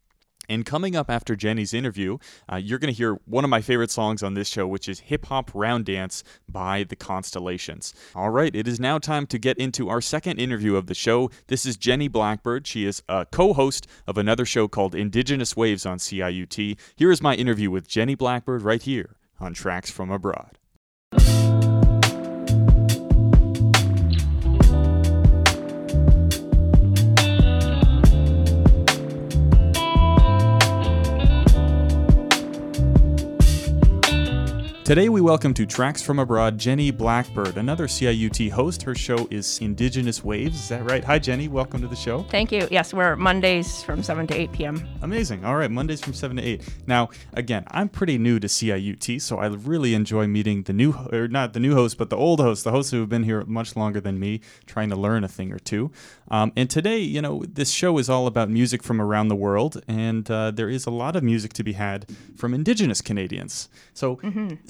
And 0.48 0.66
coming 0.66 0.96
up 0.96 1.08
after 1.08 1.36
Jenny's 1.36 1.72
interview, 1.72 2.18
uh, 2.50 2.56
you're 2.56 2.78
going 2.78 2.92
to 2.92 2.96
hear 2.96 3.18
one 3.24 3.44
of 3.44 3.50
my 3.50 3.60
favorite 3.60 3.90
songs 3.90 4.22
on 4.22 4.34
this 4.34 4.48
show, 4.48 4.66
which 4.66 4.88
is 4.88 5.00
Hip 5.00 5.26
Hop 5.26 5.50
Round 5.54 5.84
Dance 5.84 6.24
by 6.48 6.84
The 6.84 6.96
Constellations. 6.96 7.94
All 8.14 8.30
right, 8.30 8.54
it 8.54 8.66
is 8.66 8.80
now 8.80 8.98
time 8.98 9.26
to 9.28 9.38
get 9.38 9.56
into 9.58 9.88
our 9.88 10.00
second 10.00 10.38
interview 10.38 10.76
of 10.76 10.86
the 10.86 10.94
show. 10.94 11.30
This 11.46 11.64
is 11.64 11.76
Jenny 11.76 12.08
Blackbird. 12.08 12.66
She 12.66 12.84
is 12.84 13.02
a 13.08 13.26
co 13.26 13.52
host 13.52 13.86
of 14.06 14.18
another 14.18 14.44
show 14.44 14.68
called 14.68 14.94
Indigenous 14.94 15.56
Waves 15.56 15.86
on 15.86 15.98
CIUT. 15.98 16.78
Here 16.96 17.10
is 17.10 17.22
my 17.22 17.34
interview 17.34 17.70
with 17.70 17.88
Jenny 17.88 18.14
Blackbird 18.14 18.62
right 18.62 18.82
here 18.82 19.16
on 19.38 19.54
Tracks 19.54 19.90
from 19.90 20.10
Abroad. 20.10 20.58
Today, 34.84 35.08
we 35.08 35.20
welcome 35.20 35.54
to 35.54 35.64
Tracks 35.64 36.02
from 36.02 36.18
Abroad 36.18 36.58
Jenny 36.58 36.90
Blackbird, 36.90 37.56
another 37.56 37.86
CIUT 37.86 38.50
host. 38.50 38.82
Her 38.82 38.96
show 38.96 39.28
is 39.30 39.60
Indigenous 39.60 40.24
Waves. 40.24 40.56
Is 40.56 40.68
that 40.70 40.84
right? 40.84 41.04
Hi, 41.04 41.20
Jenny. 41.20 41.46
Welcome 41.46 41.80
to 41.82 41.86
the 41.86 41.94
show. 41.94 42.24
Thank 42.24 42.50
you. 42.50 42.66
Yes, 42.68 42.92
we're 42.92 43.14
Mondays 43.14 43.80
from 43.84 44.02
7 44.02 44.26
to 44.26 44.34
8 44.34 44.50
p.m. 44.50 44.88
Amazing. 45.02 45.44
All 45.44 45.54
right, 45.54 45.70
Mondays 45.70 46.00
from 46.00 46.14
7 46.14 46.36
to 46.36 46.42
8. 46.42 46.68
Now, 46.88 47.10
again, 47.34 47.62
I'm 47.70 47.88
pretty 47.88 48.18
new 48.18 48.40
to 48.40 48.48
CIUT, 48.48 49.22
so 49.22 49.38
I 49.38 49.46
really 49.46 49.94
enjoy 49.94 50.26
meeting 50.26 50.64
the 50.64 50.72
new, 50.72 50.92
or 51.12 51.28
not 51.28 51.52
the 51.52 51.60
new 51.60 51.74
host, 51.74 51.96
but 51.96 52.10
the 52.10 52.16
old 52.16 52.40
host, 52.40 52.64
the 52.64 52.72
hosts 52.72 52.90
who 52.90 52.98
have 52.98 53.08
been 53.08 53.22
here 53.22 53.44
much 53.44 53.76
longer 53.76 54.00
than 54.00 54.18
me, 54.18 54.40
trying 54.66 54.90
to 54.90 54.96
learn 54.96 55.22
a 55.22 55.28
thing 55.28 55.52
or 55.52 55.60
two. 55.60 55.92
Um, 56.28 56.52
and 56.56 56.68
today, 56.68 56.98
you 56.98 57.22
know, 57.22 57.44
this 57.46 57.70
show 57.70 57.98
is 57.98 58.10
all 58.10 58.26
about 58.26 58.50
music 58.50 58.82
from 58.82 59.00
around 59.00 59.28
the 59.28 59.36
world, 59.36 59.80
and 59.86 60.28
uh, 60.28 60.50
there 60.50 60.68
is 60.68 60.86
a 60.86 60.90
lot 60.90 61.14
of 61.14 61.22
music 61.22 61.52
to 61.52 61.62
be 61.62 61.74
had 61.74 62.06
from 62.36 62.52
Indigenous 62.52 63.00
Canadians. 63.00 63.68
So, 63.94 64.18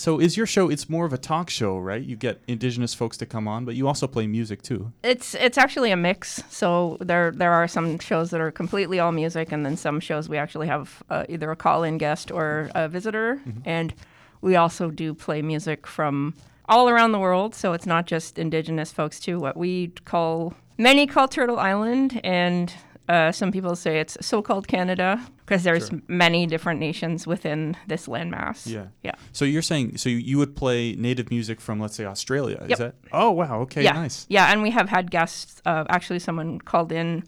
so 0.02 0.18
is 0.18 0.36
your 0.36 0.46
show? 0.46 0.68
It's 0.68 0.90
more 0.90 1.06
of 1.06 1.12
a 1.12 1.18
talk 1.18 1.48
show, 1.48 1.78
right? 1.78 2.02
You 2.02 2.16
get 2.16 2.42
Indigenous 2.48 2.92
folks 2.92 3.16
to 3.18 3.26
come 3.26 3.46
on, 3.46 3.64
but 3.64 3.76
you 3.76 3.86
also 3.86 4.08
play 4.08 4.26
music 4.26 4.60
too. 4.60 4.92
It's 5.04 5.36
it's 5.36 5.56
actually 5.56 5.92
a 5.92 5.96
mix. 5.96 6.42
So 6.50 6.96
there 6.98 7.30
there 7.30 7.52
are 7.52 7.68
some 7.68 8.00
shows 8.00 8.30
that 8.30 8.40
are 8.40 8.50
completely 8.50 8.98
all 8.98 9.12
music, 9.12 9.52
and 9.52 9.64
then 9.64 9.76
some 9.76 10.00
shows 10.00 10.28
we 10.28 10.38
actually 10.38 10.66
have 10.66 11.04
uh, 11.08 11.24
either 11.28 11.52
a 11.52 11.56
call-in 11.56 11.98
guest 11.98 12.32
or 12.32 12.68
a 12.74 12.88
visitor, 12.88 13.40
and 13.64 13.94
we 14.40 14.56
also 14.56 14.90
do 14.90 15.14
play 15.14 15.40
music 15.40 15.86
from 15.86 16.34
all 16.68 16.88
around 16.88 17.12
the 17.12 17.20
world. 17.20 17.54
So 17.54 17.72
it's 17.72 17.86
not 17.86 18.06
just 18.06 18.40
Indigenous 18.40 18.90
folks 18.90 19.20
too. 19.20 19.38
What 19.38 19.56
we 19.56 19.92
call 20.04 20.54
many 20.78 21.06
call 21.06 21.28
Turtle 21.28 21.60
Island, 21.60 22.20
and 22.24 22.74
uh, 23.08 23.30
some 23.30 23.52
people 23.52 23.76
say 23.76 24.00
it's 24.00 24.16
so-called 24.20 24.66
Canada 24.66 25.20
because 25.52 25.64
there's 25.64 25.88
Sure. 25.88 26.00
many 26.08 26.46
different 26.46 26.80
nations 26.80 27.26
within 27.26 27.76
this 27.86 28.06
landmass. 28.06 28.66
Yeah. 28.66 28.86
Yeah. 29.02 29.12
So 29.32 29.44
you're 29.44 29.60
saying 29.62 29.98
so 29.98 30.08
you- 30.08 30.38
would 30.38 30.56
play 30.56 30.94
native 30.96 31.30
music 31.30 31.60
from 31.60 31.78
let's 31.78 31.94
say 31.94 32.06
Australia, 32.06 32.64
is 32.68 32.78
that? 32.78 32.94
Oh 33.12 33.30
wow, 33.30 33.60
okay, 33.60 33.82
yeah. 33.84 33.92
nice. 33.92 34.26
Yeah, 34.30 34.50
and 34.50 34.62
we 34.62 34.70
have 34.70 34.88
had 34.88 35.10
guests. 35.10 35.60
Uh, 35.66 35.84
actually, 35.90 36.20
someone 36.20 36.58
called 36.58 36.90
in 36.90 37.22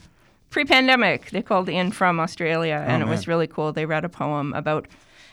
pre-pandemic. 0.51 1.31
They 1.31 1.43
called 1.43 1.68
in 1.68 1.91
from 1.93 2.18
Australia, 2.20 2.83
Oh, 2.87 2.91
and 2.91 3.03
it 3.03 3.09
was 3.09 3.29
really 3.29 3.47
cool. 3.47 3.72
They 3.72 3.87
read 3.87 4.05
a 4.05 4.09
poem 4.09 4.53
about 4.55 4.87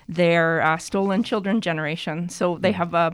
their 0.10 0.62
uh, 0.62 0.78
stolen 0.78 1.24
children 1.24 1.62
generation. 1.62 2.28
So 2.30 2.56
Hmm. 2.56 2.62
they 2.62 2.72
have 2.74 2.94
a 2.94 3.14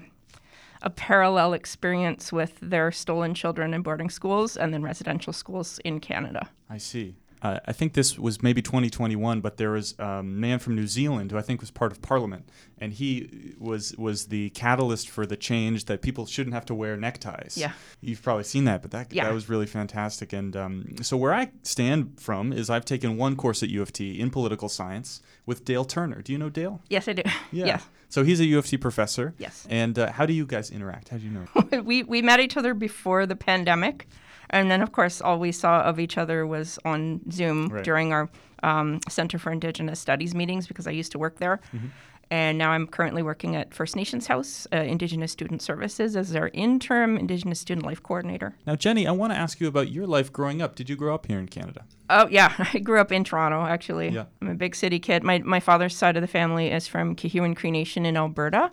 a 0.83 0.89
parallel 0.91 1.53
experience 1.53 2.31
with 2.31 2.53
their 2.61 2.91
stolen 2.91 3.33
children 3.33 3.73
in 3.73 3.81
boarding 3.81 4.11
schools 4.11 4.55
and 4.55 4.71
then 4.73 4.83
residential 4.83 5.33
schools 5.33 5.79
in 5.83 5.99
Canada. 5.99 6.49
I 6.69 6.77
see. 6.77 7.15
Uh, 7.41 7.59
I 7.65 7.71
think 7.71 7.93
this 7.93 8.17
was 8.17 8.41
maybe 8.41 8.61
2021, 8.63 9.41
but 9.41 9.57
there 9.57 9.71
was 9.71 9.93
a 9.99 10.23
man 10.23 10.57
from 10.59 10.75
New 10.75 10.87
Zealand 10.87 11.31
who 11.31 11.37
I 11.37 11.41
think 11.41 11.61
was 11.61 11.69
part 11.69 11.91
of 11.91 12.01
Parliament, 12.01 12.49
and 12.79 12.91
he 12.93 13.53
was 13.59 13.95
was 13.97 14.27
the 14.27 14.49
catalyst 14.51 15.09
for 15.09 15.25
the 15.25 15.37
change 15.37 15.85
that 15.85 16.01
people 16.01 16.25
shouldn't 16.25 16.53
have 16.55 16.65
to 16.65 16.73
wear 16.75 16.97
neckties. 16.97 17.57
Yeah. 17.57 17.73
you've 18.01 18.21
probably 18.23 18.43
seen 18.43 18.65
that, 18.65 18.81
but 18.81 18.91
that 18.91 19.13
Yeah. 19.13 19.25
that 19.25 19.33
was 19.33 19.49
really 19.49 19.67
fantastic. 19.67 20.33
And 20.33 20.55
um, 20.55 20.95
so 21.01 21.15
where 21.15 21.33
I 21.33 21.51
stand 21.63 22.19
from 22.19 22.51
is 22.51 22.69
I've 22.69 22.85
taken 22.85 23.17
one 23.17 23.35
course 23.35 23.61
at 23.61 23.69
U 23.69 23.81
of 23.81 23.93
T 23.93 24.19
in 24.19 24.29
political 24.31 24.69
science 24.69 25.21
with 25.45 25.63
Dale 25.63 25.85
Turner. 25.85 26.21
Do 26.21 26.31
you 26.33 26.39
know 26.39 26.49
Dale? 26.49 26.81
Yes, 26.89 27.07
I 27.07 27.13
do. 27.13 27.23
Yeah. 27.51 27.79
So 28.09 28.23
he's 28.23 28.39
a 28.39 28.45
U 28.45 28.57
of 28.57 28.65
T 28.65 28.77
professor. 28.77 29.33
Yes. 29.37 29.67
And 29.69 29.99
uh, 29.99 30.11
how 30.13 30.25
do 30.25 30.33
you 30.33 30.45
guys 30.45 30.71
interact? 30.71 31.09
How 31.09 31.17
do 31.17 31.23
you 31.25 31.31
know? 31.31 31.81
we 31.83 32.03
we 32.03 32.21
met 32.21 32.39
each 32.39 32.55
other 32.57 32.73
before 32.73 33.25
the 33.25 33.35
pandemic, 33.35 34.07
and 34.49 34.69
then 34.71 34.81
of 34.81 34.91
course 34.91 35.21
all 35.21 35.39
we 35.39 35.51
saw 35.51 35.81
of 35.81 35.99
each 35.99 36.17
other 36.17 36.45
was 36.47 36.79
on 36.85 37.21
Zoom 37.31 37.67
Right. 37.67 37.83
during 37.83 38.13
our 38.13 38.29
um, 38.63 38.99
Center 39.07 39.37
for 39.37 39.51
Indigenous 39.51 39.99
Studies 39.99 40.33
meetings 40.33 40.67
because 40.67 40.87
I 40.87 40.91
used 40.91 41.11
to 41.11 41.19
work 41.19 41.37
there. 41.37 41.59
Mm-hmm. 41.73 41.87
And 42.29 42.57
now 42.57 42.71
I'm 42.71 42.87
currently 42.87 43.23
working 43.23 43.55
at 43.55 43.73
First 43.73 43.95
Nations 43.95 44.27
House, 44.27 44.67
uh, 44.73 44.77
Indigenous 44.77 45.31
Student 45.31 45.61
Services, 45.61 46.17
as 46.17 46.31
their 46.31 46.49
interim 46.49 47.17
Indigenous 47.17 47.61
Student 47.61 47.85
Life 47.85 48.03
Coordinator. 48.03 48.53
Now, 48.65 48.75
Jenny, 48.75 49.07
I 49.07 49.11
want 49.11 49.31
to 49.31 49.39
ask 49.39 49.61
you 49.61 49.67
about 49.69 49.91
your 49.91 50.05
life 50.05 50.33
growing 50.33 50.61
up. 50.61 50.75
Did 50.75 50.89
you 50.89 50.97
grow 50.97 51.15
up 51.15 51.27
here 51.27 51.39
in 51.39 51.47
Canada? 51.47 51.85
Oh 52.09 52.27
yeah, 52.29 52.51
I 52.73 52.79
grew 52.79 52.99
up 52.99 53.13
in 53.13 53.23
Toronto. 53.23 53.61
Actually, 53.65 54.09
Yeah. 54.09 54.25
I'm 54.41 54.49
a 54.49 54.55
big 54.55 54.75
city 54.75 54.99
kid. 54.99 55.23
My 55.23 55.37
my 55.39 55.61
father's 55.61 55.95
side 55.95 56.17
of 56.17 56.21
the 56.21 56.27
family 56.27 56.69
is 56.69 56.85
from 56.85 57.15
Kehewin 57.15 57.55
Cree 57.55 57.71
Nation 57.71 58.05
in 58.05 58.17
Alberta, 58.17 58.71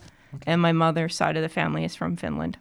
and 0.49 0.61
my 0.61 0.73
mother's 0.73 1.15
side 1.15 1.37
of 1.37 1.43
the 1.45 1.49
family 1.49 1.85
is 1.85 1.95
from 1.95 2.17
Finland. 2.17 2.59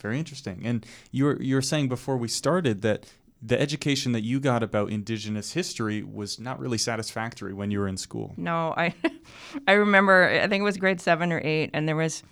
Very 0.00 0.18
interesting. 0.18 0.62
And 0.64 0.84
you 1.10 1.24
were 1.24 1.42
you 1.42 1.54
were 1.54 1.62
saying 1.62 1.88
before 1.88 2.16
we 2.16 2.28
started 2.28 2.82
that 2.82 3.06
the 3.40 3.60
education 3.60 4.12
that 4.12 4.22
you 4.22 4.40
got 4.40 4.62
about 4.64 4.90
Indigenous 4.90 5.52
history 5.52 6.02
was 6.02 6.40
not 6.40 6.58
really 6.58 6.78
satisfactory 6.78 7.52
when 7.52 7.70
you 7.70 7.78
were 7.78 7.86
in 7.88 7.96
school. 7.96 8.32
No, 8.36 8.74
I 8.76 8.94
I 9.68 9.72
remember 9.72 10.28
I 10.28 10.46
think 10.48 10.60
it 10.60 10.64
was 10.64 10.76
grade 10.76 11.00
seven 11.00 11.32
or 11.32 11.40
eight, 11.44 11.70
and 11.72 11.88
there 11.88 11.96
was 11.96 12.22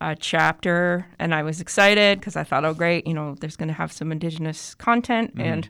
a 0.00 0.14
chapter, 0.14 1.06
and 1.18 1.34
I 1.34 1.42
was 1.42 1.60
excited 1.60 2.20
because 2.20 2.36
I 2.36 2.44
thought, 2.44 2.64
oh 2.64 2.74
great, 2.74 3.06
you 3.06 3.14
know, 3.14 3.34
there's 3.40 3.56
going 3.56 3.68
to 3.68 3.74
have 3.74 3.90
some 3.92 4.12
indigenous 4.12 4.74
content, 4.76 5.34
Mhm. 5.34 5.42
and 5.42 5.68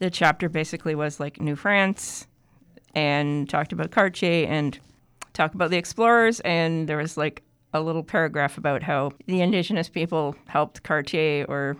the 0.00 0.10
chapter 0.10 0.48
basically 0.48 0.94
was 0.94 1.18
like 1.18 1.40
New 1.40 1.56
France, 1.56 2.26
and 2.94 3.48
talked 3.48 3.72
about 3.72 3.90
Cartier 3.90 4.46
and 4.48 4.78
talked 5.32 5.54
about 5.54 5.70
the 5.70 5.78
explorers, 5.78 6.40
and 6.40 6.88
there 6.88 6.96
was 6.98 7.16
like 7.16 7.42
a 7.74 7.80
little 7.80 8.02
paragraph 8.02 8.58
about 8.58 8.82
how 8.82 9.12
the 9.26 9.40
indigenous 9.40 9.88
people 9.88 10.34
helped 10.46 10.82
Cartier, 10.82 11.44
or 11.48 11.76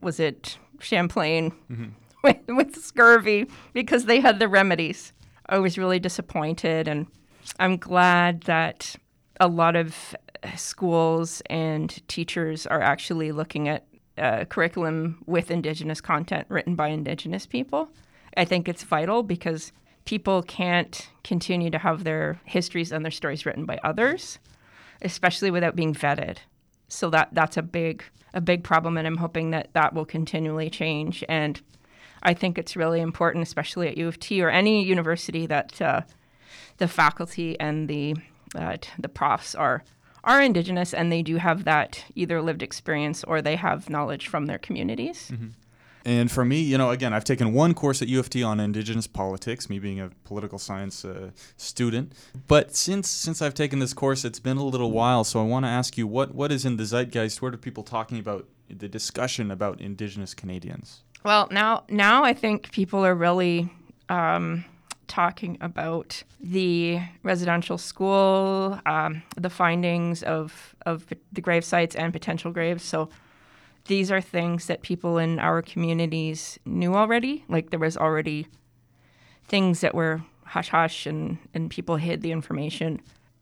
was 0.00 0.20
it 0.20 0.58
Champlain? 0.80 1.52
with, 2.22 2.36
with 2.48 2.76
scurvy 2.76 3.48
because 3.72 4.04
they 4.04 4.20
had 4.20 4.38
the 4.38 4.48
remedies. 4.48 5.12
I 5.46 5.58
was 5.58 5.78
really 5.78 5.98
disappointed, 5.98 6.88
and 6.88 7.06
I'm 7.58 7.76
glad 7.76 8.42
that 8.42 8.96
a 9.40 9.48
lot 9.48 9.76
of 9.76 10.14
schools 10.56 11.42
and 11.46 12.06
teachers 12.08 12.66
are 12.66 12.80
actually 12.80 13.32
looking 13.32 13.68
at 13.68 13.86
uh, 14.18 14.44
curriculum 14.44 15.22
with 15.26 15.50
Indigenous 15.50 16.00
content 16.00 16.46
written 16.48 16.74
by 16.74 16.88
Indigenous 16.88 17.46
people. 17.46 17.88
I 18.36 18.44
think 18.44 18.68
it's 18.68 18.82
vital 18.82 19.22
because 19.22 19.72
people 20.04 20.42
can't 20.42 21.08
continue 21.24 21.70
to 21.70 21.78
have 21.78 22.04
their 22.04 22.40
histories 22.44 22.92
and 22.92 23.04
their 23.04 23.12
stories 23.12 23.46
written 23.46 23.64
by 23.64 23.78
others, 23.82 24.38
especially 25.02 25.50
without 25.50 25.76
being 25.76 25.94
vetted. 25.94 26.38
So 26.88 27.10
that 27.10 27.30
that's 27.32 27.56
a 27.56 27.62
big 27.62 28.04
a 28.34 28.40
big 28.40 28.64
problem, 28.64 28.96
and 28.96 29.06
I'm 29.06 29.18
hoping 29.18 29.50
that 29.50 29.70
that 29.74 29.94
will 29.94 30.04
continually 30.04 30.70
change. 30.70 31.24
And 31.28 31.60
I 32.22 32.34
think 32.34 32.58
it's 32.58 32.76
really 32.76 33.00
important, 33.00 33.42
especially 33.42 33.88
at 33.88 33.96
U 33.96 34.08
of 34.08 34.18
T 34.18 34.42
or 34.42 34.50
any 34.50 34.84
university, 34.84 35.46
that 35.46 35.80
uh, 35.80 36.02
the 36.78 36.88
faculty 36.88 37.58
and 37.58 37.88
the 37.88 38.16
uh, 38.54 38.76
the 38.98 39.08
profs 39.08 39.54
are 39.54 39.84
are 40.24 40.40
Indigenous 40.40 40.94
and 40.94 41.10
they 41.10 41.22
do 41.22 41.36
have 41.36 41.64
that 41.64 42.04
either 42.14 42.40
lived 42.40 42.62
experience 42.62 43.24
or 43.24 43.42
they 43.42 43.56
have 43.56 43.90
knowledge 43.90 44.28
from 44.28 44.46
their 44.46 44.58
communities. 44.58 45.32
And 46.04 46.30
for 46.30 46.44
me, 46.44 46.60
you 46.60 46.76
know, 46.78 46.90
again, 46.90 47.12
I've 47.12 47.24
taken 47.24 47.52
one 47.52 47.74
course 47.74 48.02
at 48.02 48.08
U 48.08 48.18
of 48.18 48.28
T 48.28 48.42
on 48.42 48.60
Indigenous 48.60 49.06
politics, 49.06 49.70
me 49.70 49.78
being 49.78 50.00
a 50.00 50.10
political 50.24 50.58
science 50.58 51.04
uh, 51.04 51.30
student. 51.56 52.12
But 52.48 52.74
since 52.74 53.08
since 53.08 53.40
I've 53.40 53.54
taken 53.54 53.78
this 53.78 53.94
course, 53.94 54.24
it's 54.24 54.40
been 54.40 54.56
a 54.56 54.64
little 54.64 54.90
while. 54.90 55.24
So 55.24 55.40
I 55.40 55.44
want 55.44 55.64
to 55.64 55.68
ask 55.68 55.96
you, 55.96 56.06
what 56.06 56.34
what 56.34 56.50
is 56.50 56.64
in 56.64 56.76
the 56.76 56.84
zeitgeist? 56.84 57.40
What 57.40 57.54
are 57.54 57.58
people 57.58 57.82
talking 57.82 58.18
about? 58.18 58.46
The 58.68 58.88
discussion 58.88 59.50
about 59.50 59.80
Indigenous 59.80 60.34
Canadians. 60.34 61.02
Well, 61.24 61.46
now 61.50 61.84
now 61.88 62.24
I 62.24 62.32
think 62.32 62.72
people 62.72 63.04
are 63.04 63.14
really 63.14 63.70
um, 64.08 64.64
talking 65.06 65.58
about 65.60 66.22
the 66.40 67.00
residential 67.22 67.78
school, 67.78 68.80
um, 68.86 69.22
the 69.36 69.50
findings 69.50 70.22
of 70.22 70.74
of 70.86 71.06
the 71.32 71.40
grave 71.40 71.64
sites 71.64 71.94
and 71.94 72.12
potential 72.12 72.50
graves. 72.50 72.82
So 72.82 73.08
these 73.86 74.10
are 74.10 74.20
things 74.20 74.66
that 74.66 74.82
people 74.82 75.18
in 75.18 75.38
our 75.38 75.62
communities 75.62 76.58
knew 76.64 76.94
already. 76.94 77.44
Like 77.48 77.70
there 77.70 77.80
was 77.80 77.96
already 77.96 78.46
things 79.48 79.80
that 79.80 79.94
were 79.94 80.22
hush 80.44 80.68
hush 80.68 81.06
and, 81.06 81.38
and 81.54 81.70
people 81.70 81.96
hid 81.96 82.22
the 82.22 82.32
information. 82.32 83.00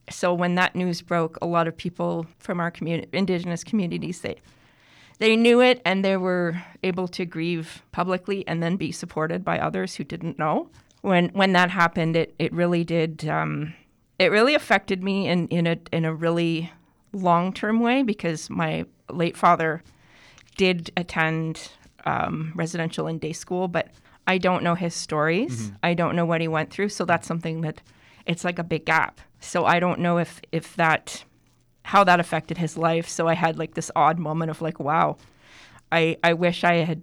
So 0.08 0.32
when 0.32 0.54
that 0.56 0.74
news 0.74 1.02
broke, 1.02 1.38
a 1.40 1.46
lot 1.46 1.68
of 1.68 1.76
people 1.76 2.26
from 2.38 2.60
our 2.60 2.70
community, 2.70 3.08
indigenous 3.12 3.64
communities, 3.64 4.20
they 4.20 4.36
they 5.18 5.36
knew 5.36 5.60
it 5.60 5.82
and 5.84 6.02
they 6.02 6.16
were 6.16 6.62
able 6.82 7.06
to 7.08 7.26
grieve 7.26 7.82
publicly 7.92 8.46
and 8.48 8.62
then 8.62 8.76
be 8.76 8.90
supported 8.90 9.44
by 9.44 9.58
others 9.58 9.96
who 9.96 10.04
didn't 10.04 10.38
know. 10.38 10.70
When 11.02 11.28
when 11.30 11.52
that 11.52 11.70
happened, 11.70 12.16
it 12.16 12.34
it 12.38 12.52
really 12.52 12.84
did. 12.84 13.28
Um, 13.28 13.74
it 14.18 14.30
really 14.30 14.54
affected 14.54 15.02
me 15.02 15.28
in 15.28 15.46
in 15.48 15.66
a 15.66 15.76
in 15.92 16.04
a 16.04 16.14
really 16.14 16.72
long 17.12 17.52
term 17.52 17.80
way 17.80 18.02
because 18.02 18.48
my 18.48 18.86
late 19.10 19.36
father 19.36 19.82
did 20.56 20.90
attend 20.96 21.70
um, 22.04 22.52
residential 22.54 23.06
and 23.06 23.20
day 23.20 23.32
school, 23.32 23.68
but 23.68 23.88
I 24.26 24.38
don't 24.38 24.62
know 24.62 24.74
his 24.74 24.94
stories. 24.94 25.70
Mhm. 25.70 25.76
I 25.82 25.94
don't 25.94 26.16
know 26.16 26.24
what 26.24 26.40
he 26.40 26.48
went 26.48 26.70
through, 26.70 26.90
so 26.90 27.04
that's 27.04 27.26
something 27.26 27.62
that 27.62 27.82
it's 28.26 28.44
like 28.44 28.58
a 28.58 28.64
big 28.64 28.84
gap. 28.86 29.20
So 29.40 29.64
I 29.64 29.80
don't 29.80 30.00
know 30.00 30.18
if 30.18 30.40
if 30.52 30.76
that 30.76 31.24
how 31.82 32.04
that 32.04 32.20
affected 32.20 32.58
his 32.58 32.76
life. 32.76 33.08
So 33.08 33.26
I 33.26 33.34
had 33.34 33.58
like 33.58 33.74
this 33.74 33.90
odd 33.96 34.18
moment 34.18 34.50
of 34.50 34.62
like, 34.62 34.78
wow, 34.78 35.16
I 35.90 36.16
I 36.22 36.34
wish 36.34 36.62
I 36.64 36.76
had 36.84 37.02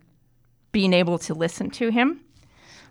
been 0.72 0.94
able 0.94 1.18
to 1.20 1.34
listen 1.34 1.70
to 1.72 1.90
him, 1.90 2.22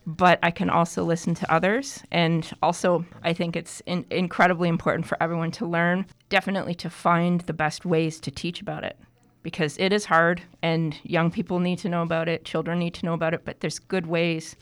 but 0.04 0.38
I 0.42 0.50
can 0.50 0.68
also 0.70 1.04
listen 1.04 1.34
to 1.36 1.52
others. 1.52 2.02
And 2.10 2.50
also, 2.62 3.04
I 3.22 3.32
think 3.32 3.56
it's 3.56 3.80
in, 3.86 4.04
incredibly 4.10 4.68
important 4.68 5.06
for 5.06 5.16
everyone 5.22 5.50
to 5.52 5.66
learn, 5.66 6.06
definitely 6.28 6.74
to 6.76 6.90
find 6.90 7.42
the 7.42 7.52
best 7.52 7.84
ways 7.84 8.20
to 8.20 8.30
teach 8.30 8.60
about 8.60 8.84
it. 8.84 8.98
Because 9.46 9.76
it 9.78 9.92
is 9.92 10.06
hard, 10.06 10.42
and 10.60 10.98
young 11.04 11.30
people 11.30 11.60
need 11.60 11.78
to 11.78 11.88
know 11.88 12.02
about 12.02 12.28
it, 12.28 12.44
children 12.44 12.80
need 12.80 12.94
to 12.94 13.06
know 13.06 13.12
about 13.12 13.32
it, 13.32 13.44
but 13.44 13.60
there's 13.60 13.78
good 13.78 14.08
ways 14.08 14.56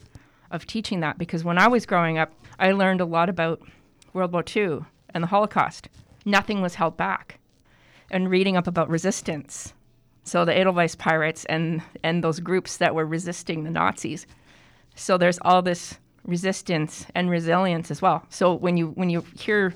of 0.51 0.67
teaching 0.67 0.99
that. 0.99 1.17
Because 1.17 1.43
when 1.43 1.57
I 1.57 1.67
was 1.67 1.87
growing 1.87 2.19
up, 2.19 2.31
I 2.59 2.71
learned 2.71 3.01
a 3.01 3.05
lot 3.05 3.27
about 3.27 3.63
World 4.13 4.31
War 4.31 4.43
II 4.55 4.81
and 5.11 5.23
the 5.23 5.27
Holocaust. 5.29 5.89
Nothing 6.23 6.61
was 6.61 6.75
held 6.75 6.97
back. 6.97 7.39
And 8.11 8.29
reading 8.29 8.57
up 8.57 8.67
about 8.67 8.87
resistance. 8.87 9.73
So 10.23 10.45
the 10.45 10.55
Edelweiss 10.55 10.93
pirates 10.93 11.45
and, 11.45 11.81
and 12.03 12.23
those 12.23 12.39
groups 12.39 12.77
that 12.77 12.93
were 12.93 13.07
resisting 13.07 13.63
the 13.63 13.71
Nazis. 13.71 14.27
So 14.93 15.17
there's 15.17 15.39
all 15.41 15.63
this 15.63 15.97
resistance 16.25 17.07
and 17.15 17.31
resilience 17.31 17.89
as 17.89 18.03
well. 18.03 18.23
So 18.29 18.53
when 18.53 18.77
you 18.77 18.89
when 18.89 19.09
you 19.09 19.25
hear 19.35 19.73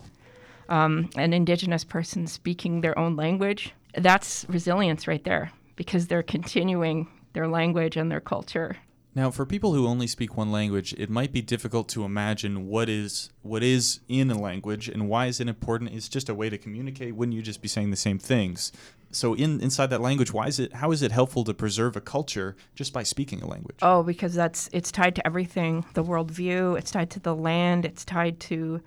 um, 0.69 1.09
an 1.15 1.33
indigenous 1.33 1.83
person 1.83 2.27
speaking 2.27 2.81
their 2.81 2.97
own 2.99 3.15
language, 3.15 3.73
that's 3.95 4.45
resilience 4.49 5.07
right 5.07 5.23
there 5.23 5.51
because 5.75 6.07
they're 6.07 6.23
continuing 6.23 7.07
their 7.33 7.47
language 7.47 7.95
and 7.95 8.11
their 8.11 8.19
culture. 8.19 8.77
Now, 9.15 9.31
for 9.31 9.45
people 9.45 9.73
who 9.73 9.87
only 9.87 10.05
speak 10.07 10.37
one 10.37 10.51
language, 10.51 10.93
it 10.93 11.09
might 11.09 11.33
be 11.33 11.41
difficult 11.41 11.89
to 11.89 12.05
imagine 12.05 12.67
what 12.67 12.89
is 12.89 13.31
what 13.41 13.63
is 13.63 14.01
in 14.07 14.29
a 14.29 14.39
language 14.39 14.87
and 14.87 15.09
why 15.09 15.25
is 15.25 15.39
it 15.39 15.47
important. 15.47 15.91
It's 15.93 16.07
just 16.07 16.29
a 16.29 16.35
way 16.35 16.49
to 16.49 16.57
communicate. 16.57 17.15
Wouldn't 17.15 17.35
you 17.35 17.41
just 17.41 17.61
be 17.61 17.67
saying 17.67 17.89
the 17.89 17.97
same 17.97 18.19
things? 18.19 18.71
So, 19.11 19.33
in 19.33 19.59
inside 19.61 19.87
that 19.87 20.01
language, 20.01 20.31
why 20.31 20.45
is 20.45 20.59
it? 20.59 20.73
How 20.73 20.91
is 20.91 21.01
it 21.01 21.11
helpful 21.11 21.43
to 21.45 21.53
preserve 21.55 21.95
a 21.95 22.01
culture 22.01 22.55
just 22.75 22.93
by 22.93 23.01
speaking 23.01 23.41
a 23.41 23.47
language? 23.47 23.77
Oh, 23.81 24.03
because 24.03 24.35
that's 24.35 24.69
it's 24.71 24.91
tied 24.91 25.15
to 25.15 25.25
everything. 25.25 25.85
The 25.95 26.03
worldview. 26.03 26.77
It's 26.77 26.91
tied 26.91 27.09
to 27.11 27.19
the 27.19 27.35
land. 27.35 27.85
It's 27.85 28.05
tied 28.05 28.39
to 28.41 28.79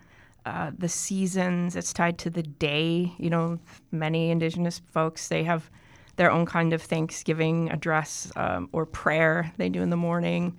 uh, 0.46 0.70
the 0.76 0.88
seasons. 0.88 1.76
It's 1.76 1.92
tied 1.92 2.18
to 2.18 2.30
the 2.30 2.42
day. 2.42 3.12
You 3.18 3.30
know, 3.30 3.58
many 3.90 4.30
Indigenous 4.30 4.80
folks 4.90 5.28
they 5.28 5.44
have 5.44 5.70
their 6.16 6.30
own 6.30 6.44
kind 6.46 6.72
of 6.72 6.82
Thanksgiving 6.82 7.70
address 7.70 8.30
um, 8.36 8.68
or 8.72 8.84
prayer 8.86 9.52
they 9.56 9.68
do 9.68 9.82
in 9.82 9.90
the 9.90 9.96
morning, 9.96 10.56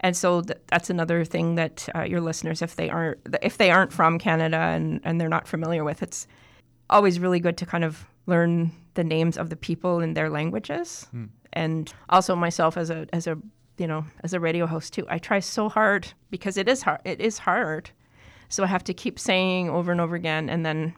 and 0.00 0.16
so 0.16 0.40
th- 0.40 0.58
that's 0.68 0.88
another 0.90 1.24
thing 1.24 1.56
that 1.56 1.88
uh, 1.94 2.02
your 2.02 2.20
listeners, 2.20 2.62
if 2.62 2.76
they 2.76 2.88
aren't 2.90 3.18
if 3.42 3.58
they 3.58 3.70
aren't 3.70 3.92
from 3.92 4.18
Canada 4.18 4.56
and 4.56 5.00
and 5.04 5.20
they're 5.20 5.28
not 5.28 5.46
familiar 5.48 5.84
with, 5.84 6.02
it's 6.02 6.26
always 6.90 7.18
really 7.20 7.40
good 7.40 7.56
to 7.58 7.66
kind 7.66 7.84
of 7.84 8.06
learn 8.26 8.70
the 8.94 9.04
names 9.04 9.36
of 9.36 9.50
the 9.50 9.56
people 9.56 10.00
in 10.00 10.14
their 10.14 10.30
languages 10.30 11.06
Hmm. 11.10 11.24
and 11.52 11.92
also 12.08 12.36
myself 12.36 12.76
as 12.76 12.90
a 12.90 13.06
as 13.12 13.26
a 13.26 13.36
you 13.78 13.86
know 13.86 14.04
as 14.22 14.32
a 14.32 14.38
radio 14.40 14.66
host 14.66 14.92
too 14.92 15.04
i 15.08 15.18
try 15.18 15.40
so 15.40 15.68
hard 15.68 16.06
because 16.30 16.56
it 16.56 16.68
is 16.68 16.82
hard 16.82 17.00
it 17.04 17.20
is 17.20 17.38
hard 17.38 17.90
so 18.48 18.62
i 18.62 18.66
have 18.66 18.84
to 18.84 18.94
keep 18.94 19.18
saying 19.18 19.68
over 19.70 19.92
and 19.92 20.00
over 20.00 20.14
again 20.14 20.48
and 20.48 20.64
then 20.64 20.94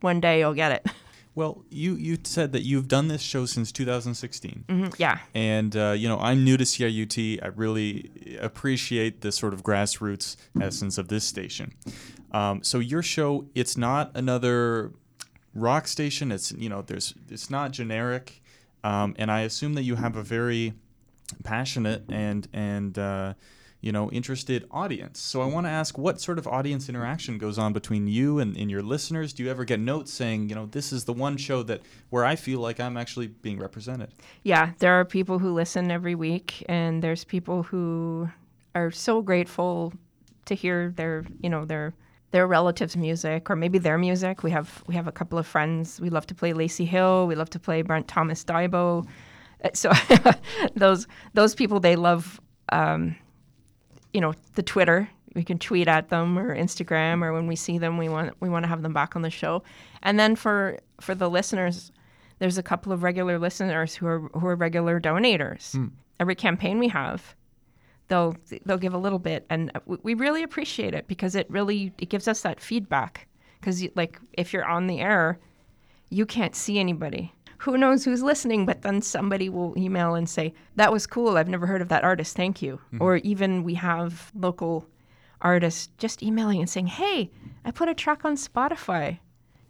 one 0.00 0.20
day 0.20 0.40
you'll 0.40 0.54
get 0.54 0.72
it 0.72 0.86
Well, 1.34 1.64
you 1.70 1.94
you 1.94 2.18
said 2.24 2.52
that 2.52 2.60
you've 2.62 2.88
done 2.88 3.08
this 3.08 3.22
show 3.22 3.46
since 3.46 3.72
2016. 3.72 4.64
Mhm, 4.68 4.94
yeah. 4.98 5.18
And 5.34 5.74
uh, 5.74 5.92
you 5.96 6.06
know, 6.06 6.18
I'm 6.18 6.44
new 6.44 6.58
to 6.58 6.64
CIUT. 6.64 7.42
I 7.42 7.46
really 7.46 8.10
appreciate 8.38 9.22
the 9.22 9.32
sort 9.32 9.54
of 9.54 9.62
grassroots 9.62 10.36
essence 10.60 10.98
of 10.98 11.08
this 11.08 11.24
station. 11.24 11.72
Um, 12.32 12.62
so 12.62 12.80
your 12.80 13.02
show, 13.02 13.46
it's 13.54 13.78
not 13.78 14.10
another 14.14 14.92
rock 15.54 15.88
station. 15.88 16.30
It's 16.32 16.52
you 16.52 16.68
know, 16.68 16.82
there's 16.82 17.14
it's 17.30 17.48
not 17.48 17.70
generic, 17.70 18.42
um, 18.84 19.14
and 19.18 19.30
I 19.30 19.40
assume 19.40 19.72
that 19.74 19.84
you 19.84 19.94
have 19.96 20.16
a 20.16 20.22
very 20.22 20.74
passionate 21.44 22.04
and 22.10 22.46
and 22.52 22.98
uh, 22.98 23.34
you 23.82 23.92
know 23.92 24.10
interested 24.10 24.66
audience. 24.70 25.20
So 25.20 25.42
I 25.42 25.46
want 25.46 25.66
to 25.66 25.70
ask, 25.70 25.98
what 25.98 26.20
sort 26.20 26.38
of 26.38 26.46
audience 26.48 26.88
interaction 26.88 27.36
goes 27.36 27.58
on 27.58 27.74
between 27.74 28.06
you 28.06 28.38
and, 28.38 28.56
and 28.56 28.70
your 28.70 28.82
listeners? 28.82 29.34
Do 29.34 29.42
you 29.42 29.50
ever 29.50 29.66
get 29.66 29.78
notes 29.80 30.10
saying, 30.10 30.48
you 30.48 30.54
know, 30.54 30.66
this 30.66 30.92
is 30.92 31.04
the 31.04 31.12
one 31.12 31.36
show 31.36 31.62
that 31.64 31.82
where 32.08 32.24
I 32.24 32.36
feel 32.36 32.60
like 32.60 32.80
I'm 32.80 32.96
actually 32.96 33.26
being 33.26 33.58
represented? 33.58 34.12
yeah 34.42 34.70
there 34.78 34.94
are 34.94 35.04
people 35.04 35.38
who 35.38 35.52
listen 35.52 35.90
every 35.90 36.14
week 36.14 36.64
and 36.68 37.02
there's 37.02 37.24
people 37.24 37.62
who 37.62 38.28
are 38.74 38.90
so 38.90 39.22
grateful 39.22 39.92
to 40.46 40.54
hear 40.54 40.92
their 40.96 41.24
you 41.40 41.50
know 41.50 41.64
their 41.64 41.94
their 42.30 42.46
relatives 42.46 42.96
music 42.96 43.50
or 43.50 43.56
maybe 43.56 43.78
their 43.78 43.98
music 43.98 44.42
we 44.42 44.50
have 44.50 44.82
we 44.86 44.94
have 44.94 45.06
a 45.06 45.12
couple 45.12 45.38
of 45.38 45.46
friends 45.46 46.00
we 46.00 46.08
love 46.10 46.26
to 46.26 46.34
play 46.34 46.52
lacey 46.52 46.84
hill 46.84 47.26
we 47.26 47.34
love 47.34 47.50
to 47.50 47.58
play 47.58 47.82
brent 47.82 48.08
thomas 48.08 48.44
Daibo. 48.44 49.06
Uh, 49.64 49.68
so 49.74 49.92
those 50.74 51.06
those 51.34 51.54
people 51.54 51.78
they 51.80 51.96
love 51.96 52.40
um, 52.70 53.14
you 54.12 54.20
know 54.20 54.34
the 54.54 54.62
twitter. 54.62 55.08
We 55.34 55.42
can 55.44 55.58
tweet 55.58 55.88
at 55.88 56.10
them 56.10 56.38
or 56.38 56.54
instagram 56.54 57.22
or 57.22 57.32
when 57.32 57.46
we 57.46 57.56
see 57.56 57.78
them 57.78 57.96
we 57.96 58.08
want 58.10 58.34
we 58.40 58.50
want 58.50 58.64
to 58.64 58.68
have 58.68 58.82
them 58.82 58.92
back 58.92 59.16
on 59.16 59.22
the 59.22 59.30
show. 59.30 59.62
And 60.02 60.18
then 60.20 60.36
for 60.36 60.78
for 61.00 61.14
the 61.14 61.30
listeners 61.30 61.90
there's 62.38 62.58
a 62.58 62.62
couple 62.62 62.92
of 62.92 63.02
regular 63.02 63.38
listeners 63.38 63.94
who 63.94 64.06
are 64.06 64.20
who 64.34 64.46
are 64.46 64.56
regular 64.56 65.00
donators. 65.00 65.72
Hmm. 65.72 65.86
every 66.20 66.34
campaign 66.34 66.78
we 66.78 66.88
have 66.88 67.34
they'll 68.08 68.36
they'll 68.66 68.76
give 68.78 68.92
a 68.94 68.98
little 68.98 69.18
bit 69.18 69.46
and 69.48 69.70
we- 69.86 69.98
we 70.02 70.14
really 70.14 70.42
appreciate 70.42 70.92
it 70.94 71.06
because 71.08 71.34
it 71.34 71.48
really 71.50 71.92
it 71.98 72.08
gives 72.10 72.28
us 72.28 72.42
that 72.42 72.60
feedback. 72.60 73.26
Because 73.60 73.82
like 73.94 74.20
if 74.34 74.52
you're 74.52 74.66
on 74.66 74.86
the 74.86 75.00
air 75.00 75.38
you 76.10 76.26
can't 76.26 76.54
see 76.54 76.78
anybody 76.78 77.32
who 77.62 77.76
knows 77.78 78.04
who's 78.04 78.22
listening 78.22 78.66
but 78.66 78.82
then 78.82 79.00
somebody 79.02 79.48
will 79.48 79.72
email 79.78 80.14
and 80.14 80.28
say 80.28 80.52
that 80.76 80.92
was 80.92 81.06
cool. 81.06 81.36
I've 81.36 81.48
never 81.48 81.66
heard 81.66 81.82
of 81.82 81.88
that 81.88 82.04
artist. 82.04 82.36
Thank 82.36 82.60
you. 82.62 82.80
Mhm. 82.92 83.00
or 83.00 83.16
even 83.18 83.62
we 83.64 83.74
have 83.74 84.30
local 84.34 84.86
artists 85.40 85.88
just 85.98 86.22
emailing 86.22 86.60
and 86.60 86.70
saying 86.70 86.86
hey 86.86 87.30
i 87.64 87.70
put 87.70 87.88
a 87.88 87.94
track 87.94 88.24
on 88.24 88.36
spotify. 88.36 89.18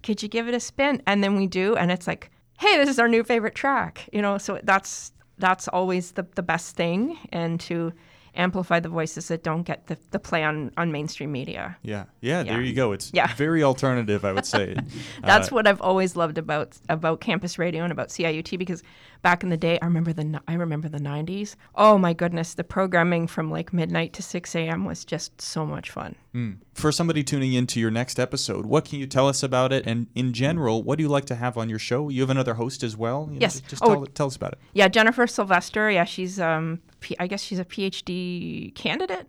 Could 0.03 0.23
you 0.23 0.29
give 0.29 0.49
it 0.49 0.55
a 0.55 0.61
spin? 0.61 1.01
And 1.07 1.23
then 1.23 1.37
we 1.37 1.47
do 1.47 1.77
and 1.77 1.91
it's 1.91 2.07
like 2.07 2.31
hey 2.59 2.77
this 2.79 2.89
is 2.89 2.99
our 2.99 3.09
new 3.09 3.25
favorite 3.25 3.55
track. 3.55 4.09
You 4.13 4.23
know 4.23 4.39
so 4.39 4.59
that's 4.63 5.13
that's 5.39 5.67
always 5.69 6.13
the, 6.13 6.25
the 6.35 6.43
best 6.43 6.77
thing 6.77 7.19
and 7.31 7.59
to 7.69 7.93
amplify 8.35 8.81
the 8.81 8.89
voices 8.89 9.29
that 9.29 9.43
don't 9.43 9.63
get 9.65 9.87
the, 9.89 9.99
the 10.11 10.19
play 10.19 10.43
on, 10.43 10.71
on 10.77 10.91
mainstream 10.91 11.31
media 11.33 11.77
Yeah, 11.83 12.05
yeah, 12.21 12.43
there 12.43 12.63
you 12.63 12.73
go. 12.75 12.93
It's 12.93 13.11
Yeah. 13.13 13.35
very 13.35 13.63
alternative, 13.63 14.25
I 14.25 14.33
would 14.33 14.47
say. 14.47 14.75
That's 15.23 15.49
Uh, 15.53 15.55
what 15.55 15.67
I've 15.67 15.81
always 15.83 16.17
loved 16.17 16.39
about 16.39 16.79
about 16.89 17.21
campus 17.21 17.59
radio 17.59 17.83
and 17.83 17.93
about 17.93 18.09
CIUT 18.09 18.59
because 18.59 18.83
back 19.23 19.43
in 19.43 19.49
the 19.49 19.57
day. 19.57 19.79
I 19.81 19.87
remember 19.87 20.13
the 20.13 20.41
I 20.49 20.55
remember 20.55 20.89
the 20.89 20.99
90s. 20.99 21.55
Oh 21.75 21.97
my 21.97 22.13
goodness, 22.13 22.55
the 22.55 22.65
programming 22.65 23.27
from 23.27 23.51
like 23.51 23.73
midnight 23.73 24.13
to 24.15 24.23
6 24.23 24.55
a.m. 24.57 24.85
was 24.85 25.05
just 25.05 25.41
so 25.41 25.65
much 25.65 25.91
fun. 25.91 26.15
Mm. 26.35 26.57
For 26.75 26.91
somebody 26.93 27.23
tuning 27.23 27.53
into 27.53 27.79
your 27.81 27.91
next 27.91 28.19
episode, 28.19 28.67
what 28.67 28.85
can 28.85 28.99
you 28.99 29.07
tell 29.07 29.29
us 29.29 29.43
about 29.43 29.73
it? 29.73 29.87
And 29.87 30.07
in 30.15 30.33
general, 30.33 30.83
what 30.83 30.97
do 30.99 31.03
you 31.05 31.09
like 31.09 31.27
to 31.27 31.35
have 31.37 31.57
on 31.57 31.69
your 31.71 31.79
show? 31.79 32.09
You 32.09 32.21
have 32.23 32.31
another 32.31 32.55
host 32.55 32.83
as 32.83 32.97
well. 32.97 33.27
You 33.29 33.35
know, 33.35 33.41
Yes. 33.43 33.55
just- 33.61 33.69
Just 33.71 33.83
Oh, 33.85 33.95
tell, 33.95 34.07
tell 34.07 34.27
us 34.27 34.37
about 34.37 34.53
it. 34.53 34.59
Yeah, 34.73 34.89
Jennifer 34.89 35.27
Sylvester. 35.27 35.91
Yeah, 35.91 36.05
she's 36.05 36.41
um, 36.41 36.81
P- 37.01 37.17
I 37.21 37.27
guess 37.27 37.43
she's 37.43 37.59
a 37.59 37.65
PhD 37.65 38.75
candidate, 38.75 39.29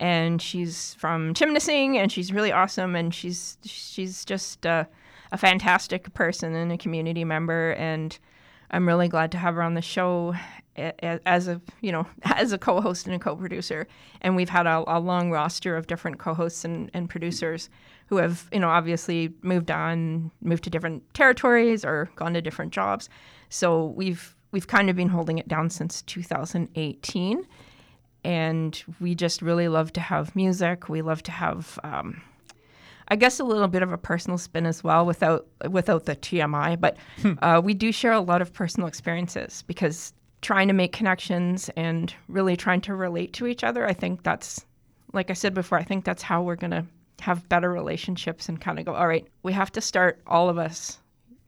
and 0.00 0.40
she's 0.40 0.94
from 0.94 1.34
Chimnissing, 1.34 1.96
and 1.96 2.10
she's 2.12 2.32
really 2.32 2.52
awesome, 2.52 2.94
and 2.94 3.14
she's 3.14 3.58
she's 3.64 4.24
just 4.24 4.66
uh, 4.66 4.84
a 5.32 5.36
fantastic 5.38 6.12
person 6.14 6.54
and 6.54 6.70
a 6.72 6.78
community 6.78 7.24
member, 7.24 7.72
and 7.72 8.18
I'm 8.72 8.86
really 8.86 9.08
glad 9.08 9.32
to 9.32 9.38
have 9.38 9.54
her 9.54 9.62
on 9.62 9.74
the 9.74 9.82
show 9.82 10.34
as 10.76 11.48
a 11.48 11.60
you 11.80 11.92
know 11.92 12.06
as 12.24 12.52
a 12.52 12.58
co-host 12.58 13.06
and 13.06 13.14
a 13.14 13.18
co-producer, 13.18 13.86
and 14.20 14.36
we've 14.36 14.48
had 14.48 14.66
a, 14.66 14.82
a 14.86 14.98
long 14.98 15.30
roster 15.30 15.76
of 15.76 15.86
different 15.86 16.18
co-hosts 16.18 16.64
and, 16.64 16.90
and 16.94 17.08
producers 17.08 17.68
who 18.06 18.16
have 18.16 18.48
you 18.52 18.58
know 18.58 18.68
obviously 18.68 19.32
moved 19.42 19.70
on, 19.70 20.30
moved 20.40 20.64
to 20.64 20.70
different 20.70 21.02
territories 21.14 21.84
or 21.84 22.10
gone 22.16 22.34
to 22.34 22.42
different 22.42 22.72
jobs. 22.72 23.08
So 23.48 23.86
we've 23.86 24.34
we've 24.50 24.66
kind 24.66 24.88
of 24.90 24.96
been 24.96 25.08
holding 25.08 25.38
it 25.38 25.48
down 25.48 25.70
since 25.70 26.02
2018, 26.02 27.46
and 28.24 28.84
we 29.00 29.14
just 29.14 29.42
really 29.42 29.68
love 29.68 29.92
to 29.94 30.00
have 30.00 30.34
music. 30.34 30.88
We 30.88 31.02
love 31.02 31.22
to 31.24 31.32
have. 31.32 31.78
Um, 31.84 32.22
I 33.12 33.16
guess 33.16 33.38
a 33.38 33.44
little 33.44 33.68
bit 33.68 33.82
of 33.82 33.92
a 33.92 33.98
personal 33.98 34.38
spin 34.38 34.64
as 34.64 34.82
well, 34.82 35.04
without 35.04 35.46
without 35.68 36.06
the 36.06 36.16
TMI. 36.16 36.80
But 36.80 36.96
uh, 37.42 37.60
we 37.62 37.74
do 37.74 37.92
share 37.92 38.12
a 38.12 38.20
lot 38.20 38.40
of 38.40 38.54
personal 38.54 38.88
experiences 38.88 39.64
because 39.66 40.14
trying 40.40 40.66
to 40.68 40.72
make 40.72 40.94
connections 40.94 41.68
and 41.76 42.14
really 42.28 42.56
trying 42.56 42.80
to 42.80 42.94
relate 42.94 43.34
to 43.34 43.46
each 43.46 43.64
other. 43.64 43.86
I 43.86 43.92
think 43.92 44.22
that's, 44.22 44.64
like 45.12 45.28
I 45.28 45.34
said 45.34 45.52
before, 45.52 45.76
I 45.76 45.82
think 45.82 46.06
that's 46.06 46.22
how 46.22 46.42
we're 46.42 46.56
gonna 46.56 46.86
have 47.20 47.46
better 47.50 47.70
relationships 47.70 48.48
and 48.48 48.58
kind 48.58 48.78
of 48.78 48.86
go. 48.86 48.94
All 48.94 49.06
right, 49.06 49.28
we 49.42 49.52
have 49.52 49.70
to 49.72 49.82
start 49.82 50.18
all 50.26 50.48
of 50.48 50.56
us 50.56 50.98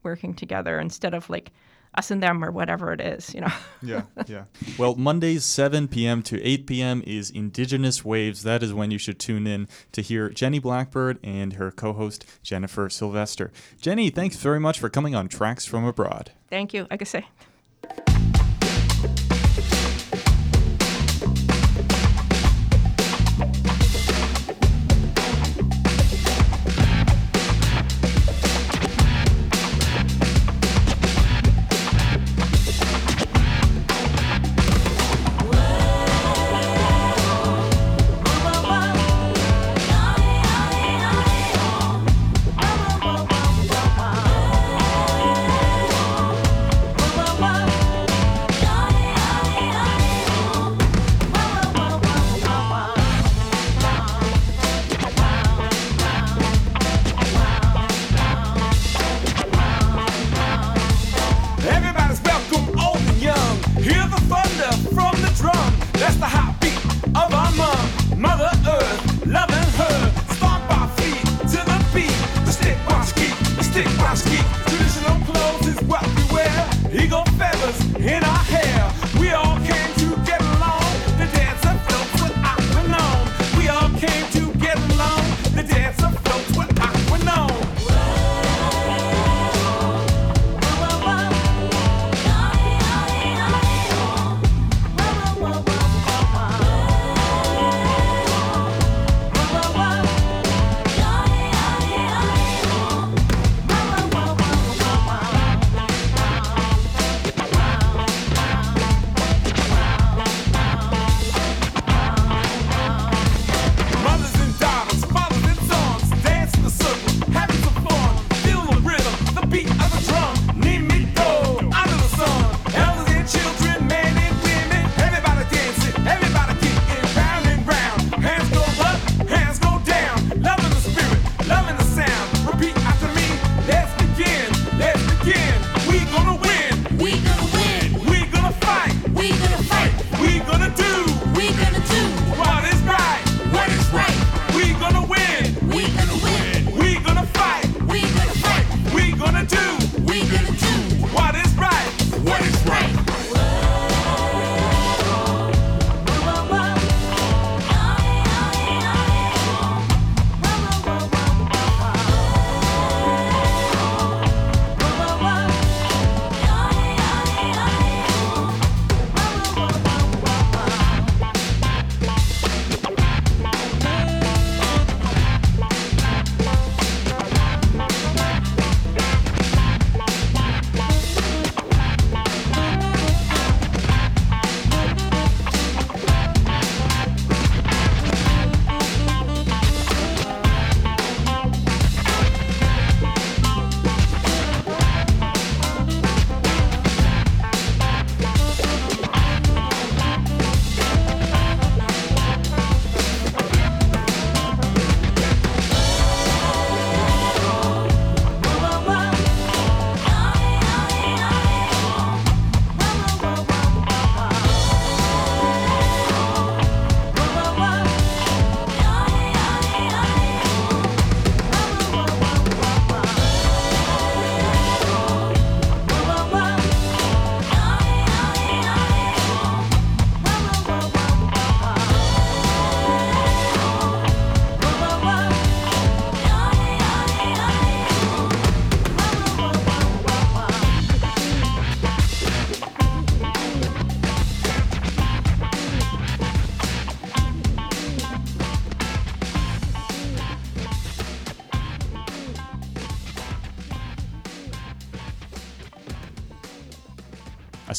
working 0.02 0.34
together 0.34 0.78
instead 0.78 1.14
of 1.14 1.30
like 1.30 1.50
us 1.94 2.10
and 2.10 2.22
them 2.22 2.44
or 2.44 2.50
whatever 2.50 2.92
it 2.92 3.00
is. 3.00 3.34
You 3.34 3.42
know. 3.42 3.52
Yeah, 3.82 4.02
yeah. 4.26 4.44
Well, 4.78 4.94
Mondays 4.94 5.44
7 5.44 5.88
p.m. 5.88 6.22
to 6.22 6.42
8 6.42 6.66
p.m. 6.66 7.02
is 7.06 7.28
Indigenous 7.28 8.02
Waves. 8.02 8.42
That 8.42 8.62
is 8.62 8.72
when 8.72 8.90
you 8.90 8.96
should 8.96 9.18
tune 9.18 9.46
in 9.46 9.68
to 9.92 10.00
hear 10.00 10.30
Jenny 10.30 10.58
Blackbird 10.58 11.18
and 11.22 11.54
her 11.54 11.70
co-host 11.70 12.24
Jennifer 12.42 12.88
Sylvester. 12.88 13.52
Jenny, 13.82 14.08
thanks 14.08 14.36
very 14.36 14.58
much 14.58 14.78
for 14.80 14.88
coming 14.88 15.14
on 15.14 15.28
Tracks 15.28 15.66
from 15.66 15.84
Abroad. 15.84 16.32
Thank 16.48 16.72
you. 16.72 16.86
I 16.90 16.96
guess 16.96 17.12
Bye. 17.12 17.26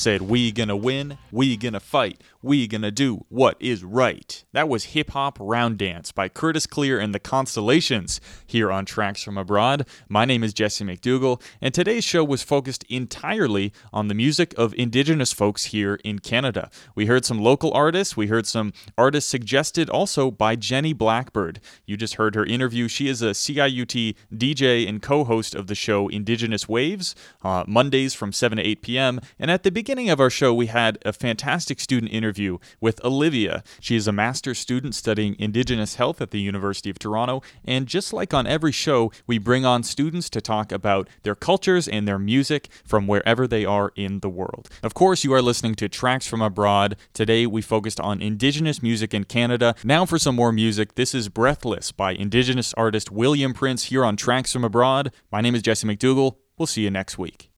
Said, 0.05 0.21
We 0.21 0.51
gonna 0.51 0.75
win, 0.75 1.17
we 1.31 1.57
gonna 1.57 1.79
fight, 1.79 2.21
we 2.43 2.67
gonna 2.67 2.91
do 2.91 3.25
what 3.27 3.57
is 3.59 3.83
right. 3.83 4.45
That 4.53 4.69
was 4.69 4.93
Hip 4.93 5.09
Hop 5.09 5.39
Round 5.41 5.79
Dance 5.79 6.11
by 6.11 6.29
Curtis 6.29 6.67
Clear 6.67 6.99
and 6.99 7.11
the 7.11 7.19
Constellations 7.19 8.21
here 8.45 8.71
on 8.71 8.85
Tracks 8.85 9.23
from 9.23 9.35
Abroad. 9.35 9.87
My 10.07 10.23
name 10.23 10.43
is 10.43 10.53
Jesse 10.53 10.85
McDougall, 10.85 11.41
and 11.59 11.73
today's 11.73 12.03
show 12.03 12.23
was 12.23 12.43
focused 12.43 12.83
entirely 12.83 13.73
on 13.91 14.07
the 14.07 14.13
music 14.13 14.53
of 14.59 14.75
Indigenous 14.75 15.33
folks 15.33 15.65
here 15.65 15.95
in 16.03 16.19
Canada. 16.19 16.69
We 16.93 17.07
heard 17.07 17.25
some 17.25 17.39
local 17.39 17.73
artists, 17.73 18.15
we 18.15 18.27
heard 18.27 18.45
some 18.45 18.73
artists 18.99 19.27
suggested 19.27 19.89
also 19.89 20.29
by 20.29 20.55
Jenny 20.55 20.93
Blackbird. 20.93 21.59
You 21.87 21.97
just 21.97 22.13
heard 22.13 22.35
her 22.35 22.45
interview. 22.45 22.87
She 22.87 23.07
is 23.07 23.23
a 23.23 23.31
CIUT 23.31 24.15
DJ 24.31 24.87
and 24.87 25.01
co 25.01 25.23
host 25.23 25.55
of 25.55 25.65
the 25.65 25.73
show 25.73 26.09
Indigenous 26.09 26.69
Waves, 26.69 27.15
uh, 27.43 27.63
Mondays 27.67 28.13
from 28.13 28.31
7 28.31 28.59
to 28.59 28.63
8 28.63 28.83
p.m. 28.83 29.19
And 29.39 29.49
at 29.49 29.63
the 29.63 29.71
beginning 29.71 29.94
of 29.95 30.19
our 30.19 30.29
show, 30.29 30.53
we 30.53 30.65
had 30.67 30.97
a 31.05 31.13
fantastic 31.13 31.79
student 31.79 32.11
interview 32.11 32.57
with 32.81 33.03
Olivia. 33.03 33.63
She 33.79 33.95
is 33.95 34.07
a 34.07 34.11
master's 34.11 34.59
student 34.59 34.93
studying 34.93 35.37
Indigenous 35.39 35.95
health 35.95 36.21
at 36.21 36.31
the 36.31 36.41
University 36.41 36.89
of 36.89 36.99
Toronto. 36.99 37.41
And 37.63 37.87
just 37.87 38.11
like 38.11 38.33
on 38.33 38.45
every 38.45 38.73
show, 38.73 39.13
we 39.25 39.37
bring 39.37 39.65
on 39.65 39.83
students 39.83 40.29
to 40.31 40.41
talk 40.41 40.73
about 40.73 41.07
their 41.23 41.33
cultures 41.33 41.87
and 41.87 42.05
their 42.05 42.19
music 42.19 42.67
from 42.83 43.07
wherever 43.07 43.47
they 43.47 43.63
are 43.63 43.93
in 43.95 44.19
the 44.19 44.29
world. 44.29 44.69
Of 44.83 44.93
course, 44.93 45.23
you 45.23 45.33
are 45.33 45.41
listening 45.41 45.75
to 45.75 45.87
Tracks 45.87 46.27
from 46.27 46.41
Abroad. 46.41 46.97
Today, 47.13 47.47
we 47.47 47.61
focused 47.61 48.01
on 48.01 48.21
Indigenous 48.21 48.83
music 48.83 49.13
in 49.13 49.23
Canada. 49.23 49.75
Now, 49.83 50.05
for 50.05 50.19
some 50.19 50.35
more 50.35 50.51
music, 50.51 50.95
this 50.95 51.15
is 51.15 51.29
Breathless 51.29 51.93
by 51.93 52.11
Indigenous 52.11 52.73
artist 52.73 53.11
William 53.11 53.53
Prince 53.53 53.85
here 53.85 54.03
on 54.03 54.17
Tracks 54.17 54.51
from 54.51 54.65
Abroad. 54.65 55.13
My 55.31 55.39
name 55.39 55.55
is 55.55 55.61
Jesse 55.61 55.87
McDougall. 55.87 56.35
We'll 56.57 56.67
see 56.67 56.81
you 56.81 56.91
next 56.91 57.17
week. 57.17 57.54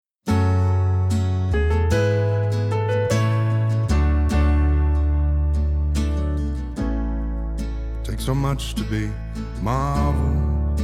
So 8.17 8.35
much 8.35 8.75
to 8.75 8.83
be 8.83 9.09
marveled 9.61 10.81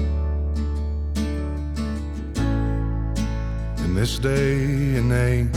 in 3.79 3.93
this 3.95 4.17
day 4.17 4.95
and 4.95 5.11
age. 5.11 5.49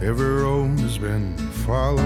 Every 0.00 0.34
road 0.42 0.78
has 0.80 0.98
been 0.98 1.36
followed, 1.66 2.00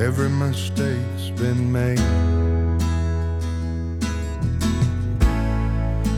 every 0.00 0.30
mistake's 0.30 1.30
been 1.36 1.70
made. 1.70 1.98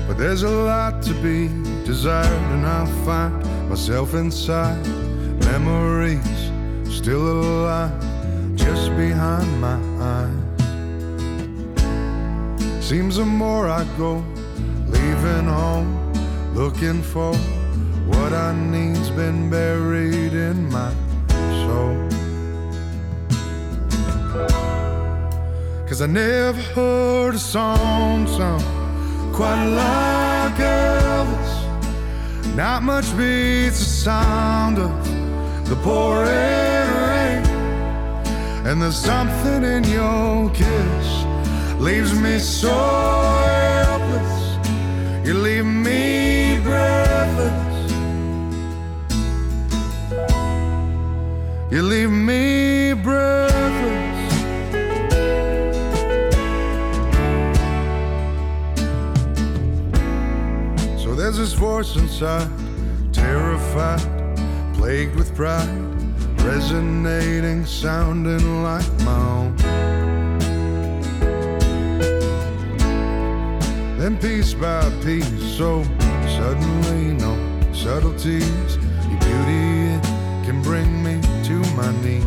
But 0.06 0.16
there's 0.16 0.42
a 0.42 0.48
lot 0.48 1.02
to 1.02 1.12
be 1.22 1.48
desired, 1.84 2.52
and 2.52 2.66
I'll 2.66 2.86
find 3.04 3.49
myself 3.70 4.14
inside 4.14 4.84
memories 5.44 6.50
still 6.92 7.22
alive 7.22 7.92
just 8.56 8.90
behind 8.96 9.48
my 9.60 9.78
eyes. 10.00 10.34
Seems 12.84 13.14
the 13.16 13.24
more 13.24 13.68
I 13.68 13.84
go, 13.96 14.24
leaving 14.88 15.46
home, 15.46 16.12
looking 16.52 17.00
for 17.00 17.32
what 18.10 18.32
I 18.32 18.52
need's 18.56 19.10
been 19.10 19.48
buried 19.48 20.34
in 20.34 20.68
my 20.68 20.92
soul. 21.62 21.96
Cause 25.88 26.02
I 26.02 26.06
never 26.06 26.60
heard 26.74 27.36
a 27.36 27.38
song 27.38 28.26
sung 28.26 28.64
quite 29.32 29.64
like 29.66 30.58
Elvis. 30.58 31.49
Not 32.54 32.82
much 32.82 33.16
beats 33.16 33.78
the 33.78 33.84
sound 33.84 34.78
of 34.78 35.68
the 35.68 35.76
pouring 35.76 36.26
rain. 36.26 37.44
And 38.66 38.82
there's 38.82 38.98
something 38.98 39.62
in 39.62 39.84
your 39.84 40.50
kiss 40.50 41.24
leaves 41.78 42.12
me 42.12 42.38
so 42.38 42.68
helpless. 42.68 44.58
You 45.26 45.34
leave 45.34 45.64
me 45.64 46.60
breathless. 46.62 47.92
You 51.70 51.82
leave 51.82 52.10
me 52.10 52.89
This 61.50 61.58
voice 61.58 61.96
inside, 61.96 62.48
terrified, 63.12 64.00
plagued 64.74 65.16
with 65.16 65.34
pride, 65.34 65.66
resonating, 66.42 67.66
sounding 67.66 68.62
like 68.62 68.88
my 69.00 69.18
own. 69.18 69.56
Then 73.98 74.16
piece 74.18 74.54
by 74.54 74.88
piece, 75.02 75.26
so 75.58 75.82
suddenly, 76.38 77.14
no 77.14 77.34
subtleties, 77.72 78.76
your 79.10 79.18
beauty 79.18 79.96
it 79.96 80.04
can 80.46 80.62
bring 80.62 81.02
me 81.02 81.20
to 81.48 81.56
my 81.74 81.90
knees. 82.00 82.24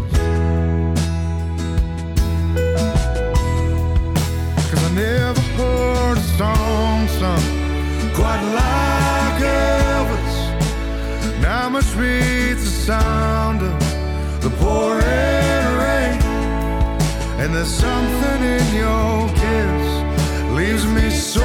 Cause 4.70 4.84
I 4.84 4.94
never 4.94 5.42
heard 5.56 6.18
a 6.18 6.28
song 6.38 7.08
sung 7.08 8.14
quite 8.14 8.44
like 8.54 9.03
Elvis. 9.42 10.34
Now 11.42 11.70
beats 11.98 12.64
the 12.64 12.76
sound 12.92 13.62
of 13.62 14.42
the 14.42 14.50
pouring 14.62 15.68
rain. 15.82 16.22
And 17.42 17.54
there's 17.54 17.68
something 17.68 18.42
in 18.58 18.76
your 18.76 19.30
kiss 19.42 19.88
leaves 20.52 20.86
me 20.86 21.10
so 21.10 21.42